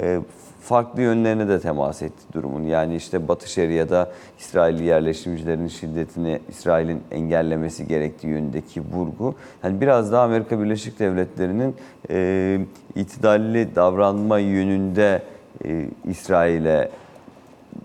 E, 0.00 0.20
farklı 0.60 1.02
yönlerine 1.02 1.48
de 1.48 1.60
temas 1.60 2.02
etti 2.02 2.22
durumun. 2.32 2.62
Yani 2.62 2.96
işte 2.96 3.28
Batı 3.28 3.50
Şeria'da 3.50 4.10
İsrailli 4.38 4.84
yerleşimcilerin 4.84 5.68
şiddetini 5.68 6.40
İsrail'in 6.48 7.02
engellemesi 7.10 7.86
gerektiği 7.86 8.26
yönündeki 8.26 8.80
vurgu. 8.80 9.34
Yani 9.64 9.80
biraz 9.80 10.12
daha 10.12 10.22
Amerika 10.22 10.60
Birleşik 10.60 10.98
Devletleri'nin 10.98 11.76
e, 12.10 12.58
itidalli 12.94 13.74
davranma 13.76 14.38
yönünde 14.38 15.22
e, 15.64 15.86
İsrail'e 16.04 16.90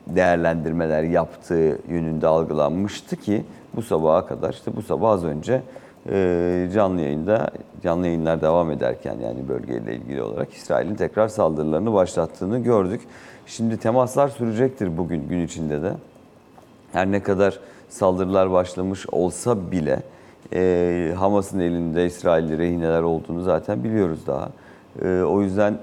değerlendirmeler 0.08 1.04
yaptığı 1.04 1.80
yönünde 1.89 2.28
algılanmıştı 2.28 3.15
ki 3.15 3.43
bu 3.76 3.82
sabaha 3.82 4.28
kadar 4.28 4.54
işte 4.54 4.76
bu 4.76 4.82
sabah 4.82 5.10
az 5.10 5.24
önce 5.24 5.62
canlı 6.74 7.02
yayında 7.02 7.50
canlı 7.84 8.06
yayınlar 8.08 8.41
devam 8.41 8.72
ederken 8.72 9.17
yani 9.24 9.48
bölgeyle 9.48 9.96
ilgili 9.96 10.22
olarak 10.22 10.54
İsrail'in 10.54 10.96
tekrar 10.96 11.28
saldırılarını 11.28 11.93
başlattığını 11.93 12.60
gördük. 12.60 13.02
Şimdi 13.46 13.78
temaslar 13.78 14.28
sürecektir 14.28 14.98
bugün 14.98 15.28
gün 15.28 15.46
içinde 15.46 15.82
de. 15.82 15.93
Her 16.91 17.12
ne 17.12 17.24
kadar 17.24 17.60
saldırılar 17.89 18.52
başlamış 18.52 19.06
olsa 19.12 19.72
bile 19.72 20.00
e, 20.54 21.13
Hamas'ın 21.17 21.60
elinde 21.60 22.06
İsrailli 22.06 22.58
rehineler 22.58 23.02
olduğunu 23.02 23.41
zaten 23.41 23.84
biliyoruz 23.84 24.20
daha. 24.28 24.50
E, 25.02 25.22
o 25.22 25.41
yüzden 25.41 25.78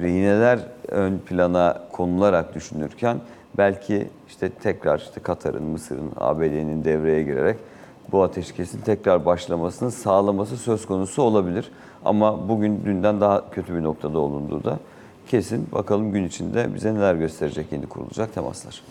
rehineler 0.00 0.58
ön 0.88 1.18
plana 1.18 1.78
konularak 1.92 2.54
düşünürken 2.54 3.16
belki 3.58 4.08
işte 4.28 4.48
tekrar 4.48 4.98
işte 4.98 5.20
Katar'ın, 5.20 5.62
Mısır'ın, 5.62 6.10
ABD'nin 6.16 6.84
devreye 6.84 7.22
girerek 7.22 7.56
bu 8.12 8.22
ateşkesin 8.22 8.80
tekrar 8.80 9.26
başlamasını 9.26 9.90
sağlaması 9.90 10.56
söz 10.56 10.86
konusu 10.86 11.22
olabilir. 11.22 11.70
Ama 12.04 12.48
bugün 12.48 12.84
dünden 12.84 13.20
daha 13.20 13.50
kötü 13.50 13.74
bir 13.74 13.82
noktada 13.82 14.18
olunduğu 14.18 14.64
da 14.64 14.78
kesin. 15.28 15.68
Bakalım 15.72 16.12
gün 16.12 16.24
içinde 16.24 16.74
bize 16.74 16.94
neler 16.94 17.14
gösterecek 17.14 17.72
yeni 17.72 17.86
kurulacak 17.86 18.34
temaslar. 18.34 18.82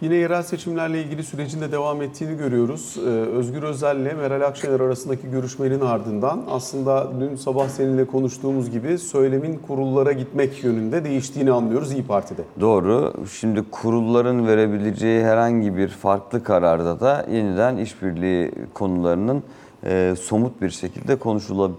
Yine 0.00 0.14
yerel 0.14 0.42
seçimlerle 0.42 1.02
ilgili 1.02 1.22
sürecin 1.24 1.60
de 1.60 1.72
devam 1.72 2.02
ettiğini 2.02 2.36
görüyoruz. 2.36 2.96
Ee, 2.98 3.08
Özgür 3.10 3.62
Özel 3.62 3.96
ile 3.96 4.12
Meral 4.14 4.40
Akşener 4.48 4.80
arasındaki 4.80 5.30
görüşmenin 5.30 5.80
ardından 5.80 6.44
aslında 6.50 7.08
dün 7.20 7.36
sabah 7.36 7.68
seninle 7.68 8.04
konuştuğumuz 8.04 8.70
gibi 8.70 8.98
söylemin 8.98 9.60
kurullara 9.66 10.12
gitmek 10.12 10.64
yönünde 10.64 11.04
değiştiğini 11.04 11.52
anlıyoruz 11.52 11.92
İyi 11.92 12.06
Parti'de. 12.06 12.42
Doğru. 12.60 13.12
Şimdi 13.40 13.62
kurulların 13.70 14.46
verebileceği 14.46 15.24
herhangi 15.24 15.76
bir 15.76 15.88
farklı 15.88 16.42
kararda 16.42 17.00
da 17.00 17.26
yeniden 17.32 17.76
işbirliği 17.76 18.52
konularının 18.74 19.42
e, 19.84 20.14
somut 20.20 20.62
bir 20.62 20.70
şekilde 20.70 21.12
konuşulabil- 21.12 21.70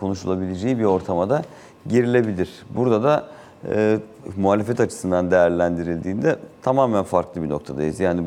konuşulabileceği 0.00 0.78
bir 0.78 0.84
ortama 0.84 1.30
da 1.30 1.42
girilebilir. 1.88 2.50
Burada 2.76 3.02
da 3.02 3.24
e, 3.74 3.98
muhalefet 4.36 4.80
açısından 4.80 5.30
değerlendirildiğinde 5.30 6.36
tamamen 6.68 7.02
farklı 7.02 7.42
bir 7.42 7.48
noktadayız. 7.48 8.00
Yani 8.00 8.22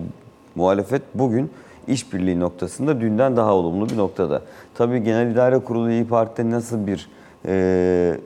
muhalefet 0.56 1.01
bugün 1.15 1.51
işbirliği 1.88 2.39
noktasında 2.39 3.01
dünden 3.01 3.38
daha 3.38 3.54
olumlu 3.54 3.89
bir 3.89 3.97
noktada. 3.97 4.41
Tabii 4.75 5.04
Genel 5.04 5.32
İdare 5.32 5.60
Kurulu 5.60 5.91
İyi 5.91 6.08
Parti'de 6.08 6.49
nasıl 6.49 6.88
bir 6.88 7.10
e, 7.45 7.51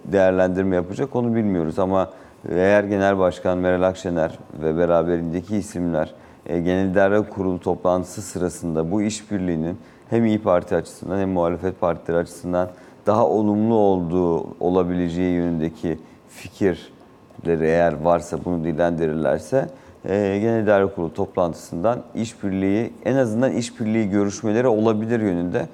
değerlendirme 0.06 0.76
yapacak 0.76 1.16
onu 1.16 1.36
bilmiyoruz 1.36 1.80
ama 1.80 2.10
eğer 2.50 2.84
Genel 2.84 3.20
Başkan 3.20 3.58
Meral 3.58 3.84
Akşener 3.84 4.40
ve 4.62 4.78
beraberindeki 4.78 5.58
isimler 5.58 6.14
e, 6.46 6.60
Genel 6.60 6.90
İdare 6.90 7.22
Kurulu 7.22 7.60
toplantısı 7.60 8.22
sırasında 8.22 8.92
bu 8.92 9.02
işbirliğinin 9.02 9.78
hem 10.10 10.26
İyi 10.26 10.42
Parti 10.42 10.76
açısından 10.76 11.20
hem 11.20 11.30
muhalefet 11.30 11.82
partileri 11.82 12.18
açısından 12.18 12.70
daha 13.06 13.28
olumlu 13.28 13.76
olduğu 13.76 14.48
olabileceği 14.60 15.34
yönündeki 15.34 16.00
fikirleri 16.30 17.66
eğer 17.66 18.02
varsa 18.04 18.38
bunu 18.46 18.64
dillendirirlerse 18.64 19.70
e, 20.10 20.40
Genel 20.40 20.64
İdare 20.64 20.86
Kurulu 20.86 21.14
toplantısından 21.14 22.04
işbirliği 22.16 22.94
en 23.06 23.16
azından 23.16 23.52
işbirliği 23.52 24.10
görüşmeleri 24.10 24.68
olabilir 24.68 25.20
yönünde 25.20 25.68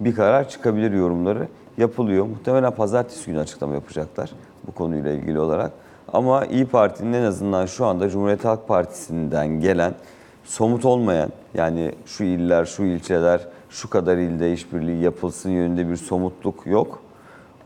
bir 0.00 0.14
karar 0.14 0.48
çıkabilir 0.48 0.92
yorumları 0.92 1.48
yapılıyor. 1.78 2.26
Muhtemelen 2.26 2.70
pazartesi 2.70 3.26
günü 3.26 3.40
açıklama 3.40 3.74
yapacaklar 3.74 4.30
bu 4.66 4.72
konuyla 4.72 5.10
ilgili 5.10 5.40
olarak. 5.40 5.72
Ama 6.12 6.44
İyi 6.44 6.66
Parti'nin 6.66 7.12
en 7.12 7.22
azından 7.22 7.66
şu 7.66 7.86
anda 7.86 8.08
Cumhuriyet 8.08 8.44
Halk 8.44 8.68
Partisi'nden 8.68 9.60
gelen 9.60 9.94
somut 10.44 10.84
olmayan 10.84 11.30
yani 11.54 11.92
şu 12.06 12.24
iller, 12.24 12.64
şu 12.64 12.82
ilçeler, 12.82 13.40
şu 13.70 13.90
kadar 13.90 14.16
ilde 14.16 14.52
işbirliği 14.52 15.02
yapılsın 15.02 15.50
yönünde 15.50 15.90
bir 15.90 15.96
somutluk 15.96 16.66
yok. 16.66 17.02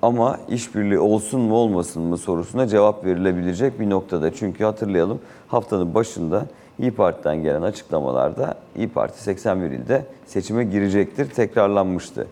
Ama 0.03 0.38
işbirliği 0.49 0.99
olsun 0.99 1.41
mu 1.41 1.55
olmasın 1.55 2.03
mı 2.03 2.19
sorusuna 2.19 2.67
cevap 2.67 3.05
verilebilecek 3.05 3.81
bir 3.81 3.91
noktada. 3.91 4.35
Çünkü 4.35 4.65
hatırlayalım 4.65 5.21
haftanın 5.49 5.95
başında 5.95 6.47
İyi 6.79 6.91
Parti'den 6.91 7.43
gelen 7.43 7.62
açıklamalarda 7.62 8.55
İyi 8.77 8.88
Parti 8.88 9.23
81 9.23 9.71
ilde 9.71 10.07
seçime 10.27 10.65
girecektir 10.65 11.31
tekrarlanmıştı. 11.31 12.27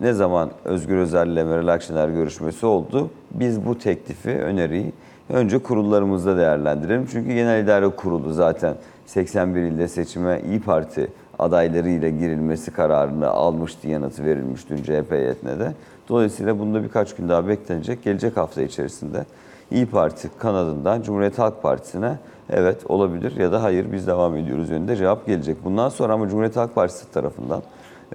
Ne 0.00 0.12
zaman 0.12 0.50
Özgür 0.64 0.96
Özel 0.96 1.28
ile 1.28 1.44
Meral 1.44 1.68
Akşener 1.68 2.08
görüşmesi 2.08 2.66
oldu? 2.66 3.10
Biz 3.30 3.66
bu 3.66 3.78
teklifi, 3.78 4.30
öneriyi 4.30 4.92
önce 5.28 5.58
kurullarımızda 5.58 6.36
değerlendirelim. 6.36 7.06
Çünkü 7.12 7.34
Genel 7.34 7.64
İdare 7.64 7.88
Kurulu 7.88 8.32
zaten 8.32 8.74
81 9.06 9.62
ilde 9.62 9.88
seçime 9.88 10.42
İyi 10.46 10.60
Parti 10.60 11.08
adaylarıyla 11.38 12.08
girilmesi 12.08 12.70
kararını 12.70 13.28
almıştı, 13.28 13.88
yanıtı 13.88 14.24
verilmiş 14.24 14.70
dün 14.70 14.76
CHP 14.76 15.10
heyetine 15.10 15.58
de. 15.58 15.72
Dolayısıyla 16.08 16.58
bunda 16.58 16.82
birkaç 16.82 17.14
gün 17.14 17.28
daha 17.28 17.48
beklenecek. 17.48 18.02
Gelecek 18.02 18.36
hafta 18.36 18.62
içerisinde 18.62 19.24
İyi 19.70 19.86
Parti 19.86 20.28
kanadından 20.38 21.02
Cumhuriyet 21.02 21.38
Halk 21.38 21.62
Partisi'ne 21.62 22.18
evet 22.50 22.90
olabilir 22.90 23.36
ya 23.36 23.52
da 23.52 23.62
hayır 23.62 23.92
biz 23.92 24.06
devam 24.06 24.36
ediyoruz 24.36 24.70
yönünde 24.70 24.96
cevap 24.96 25.26
gelecek. 25.26 25.64
Bundan 25.64 25.88
sonra 25.88 26.12
ama 26.12 26.28
Cumhuriyet 26.28 26.56
Halk 26.56 26.74
Partisi 26.74 27.10
tarafından 27.12 27.62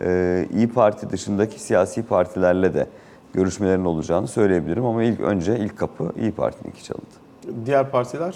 e, 0.01 0.45
İyi 0.53 0.69
Parti 0.69 1.09
dışındaki 1.09 1.59
siyasi 1.59 2.03
partilerle 2.03 2.73
de 2.73 2.87
görüşmelerin 3.33 3.85
olacağını 3.85 4.27
söyleyebilirim 4.27 4.85
ama 4.85 5.03
ilk 5.03 5.19
önce 5.19 5.59
ilk 5.59 5.77
kapı 5.77 6.11
İyi 6.19 6.31
Parti'ninki 6.31 6.83
çalındı. 6.83 7.65
Diğer 7.65 7.91
partiler 7.91 8.35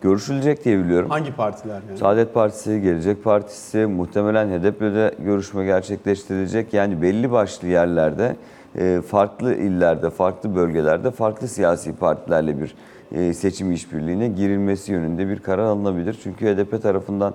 Görüşülecek 0.00 0.64
diye 0.64 0.78
biliyorum. 0.78 1.10
hangi 1.10 1.36
partiler 1.36 1.80
yani? 1.88 1.98
Saadet 1.98 2.34
Partisi, 2.34 2.80
Gelecek 2.80 3.24
Partisi, 3.24 3.86
muhtemelen 3.86 4.48
HDP'de 4.48 5.14
görüşme 5.18 5.64
gerçekleştirilecek. 5.64 6.74
Yani 6.74 7.02
belli 7.02 7.30
başlı 7.32 7.68
yerlerde, 7.68 8.36
farklı 9.06 9.54
illerde, 9.54 10.10
farklı 10.10 10.56
bölgelerde, 10.56 11.10
farklı 11.10 11.48
siyasi 11.48 11.96
partilerle 11.96 12.60
bir 12.60 12.74
e, 13.12 13.34
seçim 13.34 13.72
işbirliğine 13.72 14.28
girilmesi 14.28 14.92
yönünde 14.92 15.28
bir 15.28 15.38
karar 15.38 15.64
alınabilir. 15.64 16.18
Çünkü 16.22 16.46
HDP 16.46 16.82
tarafından, 16.82 17.34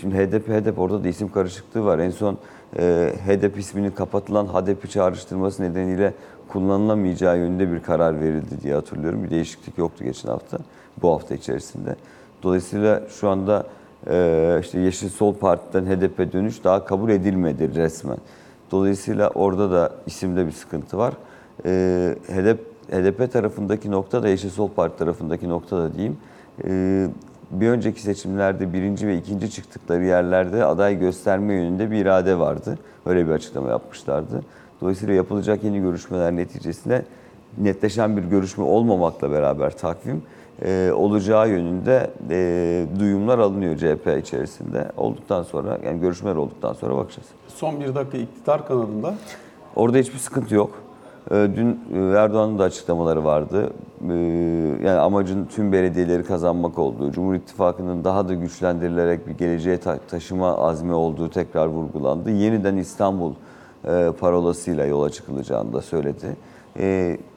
şimdi 0.00 0.14
HDP, 0.14 0.48
HDP 0.48 0.78
orada 0.78 1.04
da 1.04 1.08
isim 1.08 1.32
karışıklığı 1.32 1.84
var. 1.84 1.98
En 1.98 2.10
son 2.10 2.38
e, 2.78 3.12
HDP 3.26 3.58
isminin 3.58 3.90
kapatılan 3.90 4.46
HDP 4.46 4.90
çağrıştırması 4.90 5.62
nedeniyle 5.62 6.14
kullanılamayacağı 6.48 7.38
yönünde 7.38 7.72
bir 7.72 7.82
karar 7.82 8.20
verildi 8.20 8.62
diye 8.62 8.74
hatırlıyorum. 8.74 9.24
Bir 9.24 9.30
değişiklik 9.30 9.78
yoktu 9.78 10.04
geçen 10.04 10.28
hafta, 10.28 10.58
bu 11.02 11.12
hafta 11.12 11.34
içerisinde. 11.34 11.96
Dolayısıyla 12.42 13.02
şu 13.08 13.28
anda 13.28 13.66
e, 14.10 14.58
işte 14.62 14.80
Yeşil 14.80 15.08
Sol 15.08 15.34
Parti'den 15.34 15.86
HDP 15.86 16.32
dönüş 16.32 16.64
daha 16.64 16.84
kabul 16.84 17.10
edilmedi 17.10 17.74
resmen. 17.74 18.18
Dolayısıyla 18.70 19.28
orada 19.28 19.70
da 19.70 19.92
isimde 20.06 20.46
bir 20.46 20.52
sıkıntı 20.52 20.98
var. 20.98 21.14
E, 21.64 22.16
HDP, 22.28 22.58
HDP 22.90 23.32
tarafındaki 23.32 23.90
nokta 23.90 24.22
da 24.22 24.28
Yeşil 24.28 24.50
Sol 24.50 24.68
Parti 24.68 24.98
tarafındaki 24.98 25.48
nokta 25.48 25.78
da 25.78 25.94
diyeyim. 25.94 26.16
E, 26.64 27.06
bir 27.50 27.68
önceki 27.68 28.02
seçimlerde 28.02 28.72
birinci 28.72 29.06
ve 29.06 29.18
ikinci 29.18 29.50
çıktıkları 29.50 30.04
yerlerde 30.04 30.64
aday 30.64 30.98
gösterme 30.98 31.54
yönünde 31.54 31.90
bir 31.90 31.96
irade 31.96 32.38
vardı. 32.38 32.78
Öyle 33.06 33.26
bir 33.26 33.32
açıklama 33.32 33.70
yapmışlardı. 33.70 34.42
Dolayısıyla 34.80 35.14
yapılacak 35.14 35.64
yeni 35.64 35.80
görüşmeler 35.80 36.36
neticesinde 36.36 37.04
netleşen 37.58 38.16
bir 38.16 38.22
görüşme 38.22 38.64
olmamakla 38.64 39.30
beraber 39.30 39.78
takvim 39.78 40.22
e, 40.62 40.92
olacağı 40.94 41.48
yönünde 41.48 42.10
e, 42.30 42.86
duyumlar 42.98 43.38
alınıyor 43.38 43.76
CHP 43.76 44.18
içerisinde. 44.26 44.90
Olduktan 44.96 45.42
sonra 45.42 45.78
yani 45.84 46.00
görüşmeler 46.00 46.36
olduktan 46.36 46.72
sonra 46.72 46.96
bakacağız. 46.96 47.28
Son 47.48 47.80
bir 47.80 47.94
dakika 47.94 48.18
iktidar 48.18 48.68
kanadında 48.68 49.14
Orada 49.76 49.98
hiçbir 49.98 50.18
sıkıntı 50.18 50.54
yok. 50.54 50.70
Ee, 51.30 51.48
Dün 51.56 51.80
e, 51.94 51.98
Erdoğan'ın 51.98 52.58
da 52.58 52.64
açıklamaları 52.64 53.24
vardı. 53.24 53.70
Yani 54.84 54.98
amacın 54.98 55.44
tüm 55.44 55.72
belediyeleri 55.72 56.24
kazanmak 56.24 56.78
olduğu, 56.78 57.12
Cumhur 57.12 57.34
İttifakı'nın 57.34 58.04
daha 58.04 58.28
da 58.28 58.34
güçlendirilerek 58.34 59.26
bir 59.26 59.32
geleceğe 59.32 59.78
ta- 59.78 59.98
taşıma 59.98 60.58
azmi 60.58 60.92
olduğu 60.92 61.30
tekrar 61.30 61.66
vurgulandı. 61.66 62.30
Yeniden 62.30 62.76
İstanbul 62.76 63.32
e, 63.88 64.12
parolasıyla 64.20 64.84
yola 64.84 65.10
çıkılacağını 65.10 65.72
da 65.72 65.82
söyledi. 65.82 66.36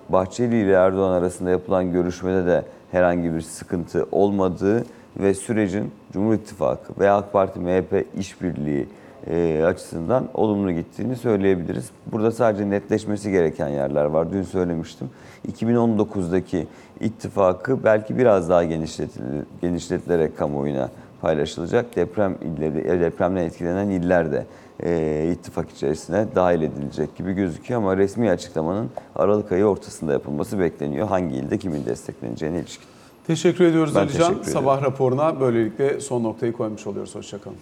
Bahçeli 0.09 0.61
ile 0.61 0.71
Erdoğan 0.71 1.11
arasında 1.11 1.49
yapılan 1.49 1.91
görüşmede 1.91 2.45
de 2.45 2.63
herhangi 2.91 3.33
bir 3.33 3.41
sıkıntı 3.41 4.07
olmadığı 4.11 4.85
ve 5.19 5.33
sürecin 5.33 5.91
Cumhur 6.13 6.33
İttifakı 6.33 6.93
ve 6.99 7.11
AK 7.11 7.33
Parti 7.33 7.59
MHP 7.59 8.05
işbirliği 8.19 8.87
e, 9.27 9.63
açısından 9.63 10.27
olumlu 10.33 10.71
gittiğini 10.71 11.15
söyleyebiliriz. 11.15 11.89
Burada 12.11 12.31
sadece 12.31 12.69
netleşmesi 12.69 13.31
gereken 13.31 13.67
yerler 13.67 14.05
var. 14.05 14.31
Dün 14.31 14.43
söylemiştim. 14.43 15.09
2019'daki 15.51 16.67
ittifakı 16.99 17.83
belki 17.83 18.17
biraz 18.17 18.49
daha 18.49 18.63
genişletil- 18.65 19.43
genişletilerek 19.61 20.37
kamuoyuna 20.37 20.89
paylaşılacak. 21.21 21.95
Deprem 21.95 22.35
illeri, 22.41 22.79
e, 22.79 22.99
depremden 22.99 23.43
etkilenen 23.43 23.89
iller 23.89 24.31
de 24.31 24.45
e, 24.83 25.29
ittifak 25.33 25.69
içerisine 25.69 26.25
dahil 26.35 26.61
edilecek 26.61 27.15
gibi 27.15 27.33
gözüküyor 27.33 27.81
ama 27.81 27.97
resmi 27.97 28.29
açıklamanın 28.31 28.89
Aralık 29.15 29.51
ayı 29.51 29.65
ortasında 29.65 30.13
yapılması 30.13 30.59
bekleniyor. 30.59 31.07
Hangi 31.07 31.35
ilde 31.35 31.57
kimin 31.57 31.85
destekleneceğine 31.85 32.59
ilişkin. 32.59 32.85
Teşekkür 33.27 33.65
ediyoruz 33.65 33.95
Ben 33.95 33.99
Alican. 33.99 34.29
teşekkür. 34.33 34.51
Sabah 34.51 34.83
raporuna 34.83 35.39
böylelikle 35.39 35.99
son 35.99 36.23
noktayı 36.23 36.53
koymuş 36.53 36.87
oluyoruz. 36.87 37.15
Hoşçakalın. 37.15 37.57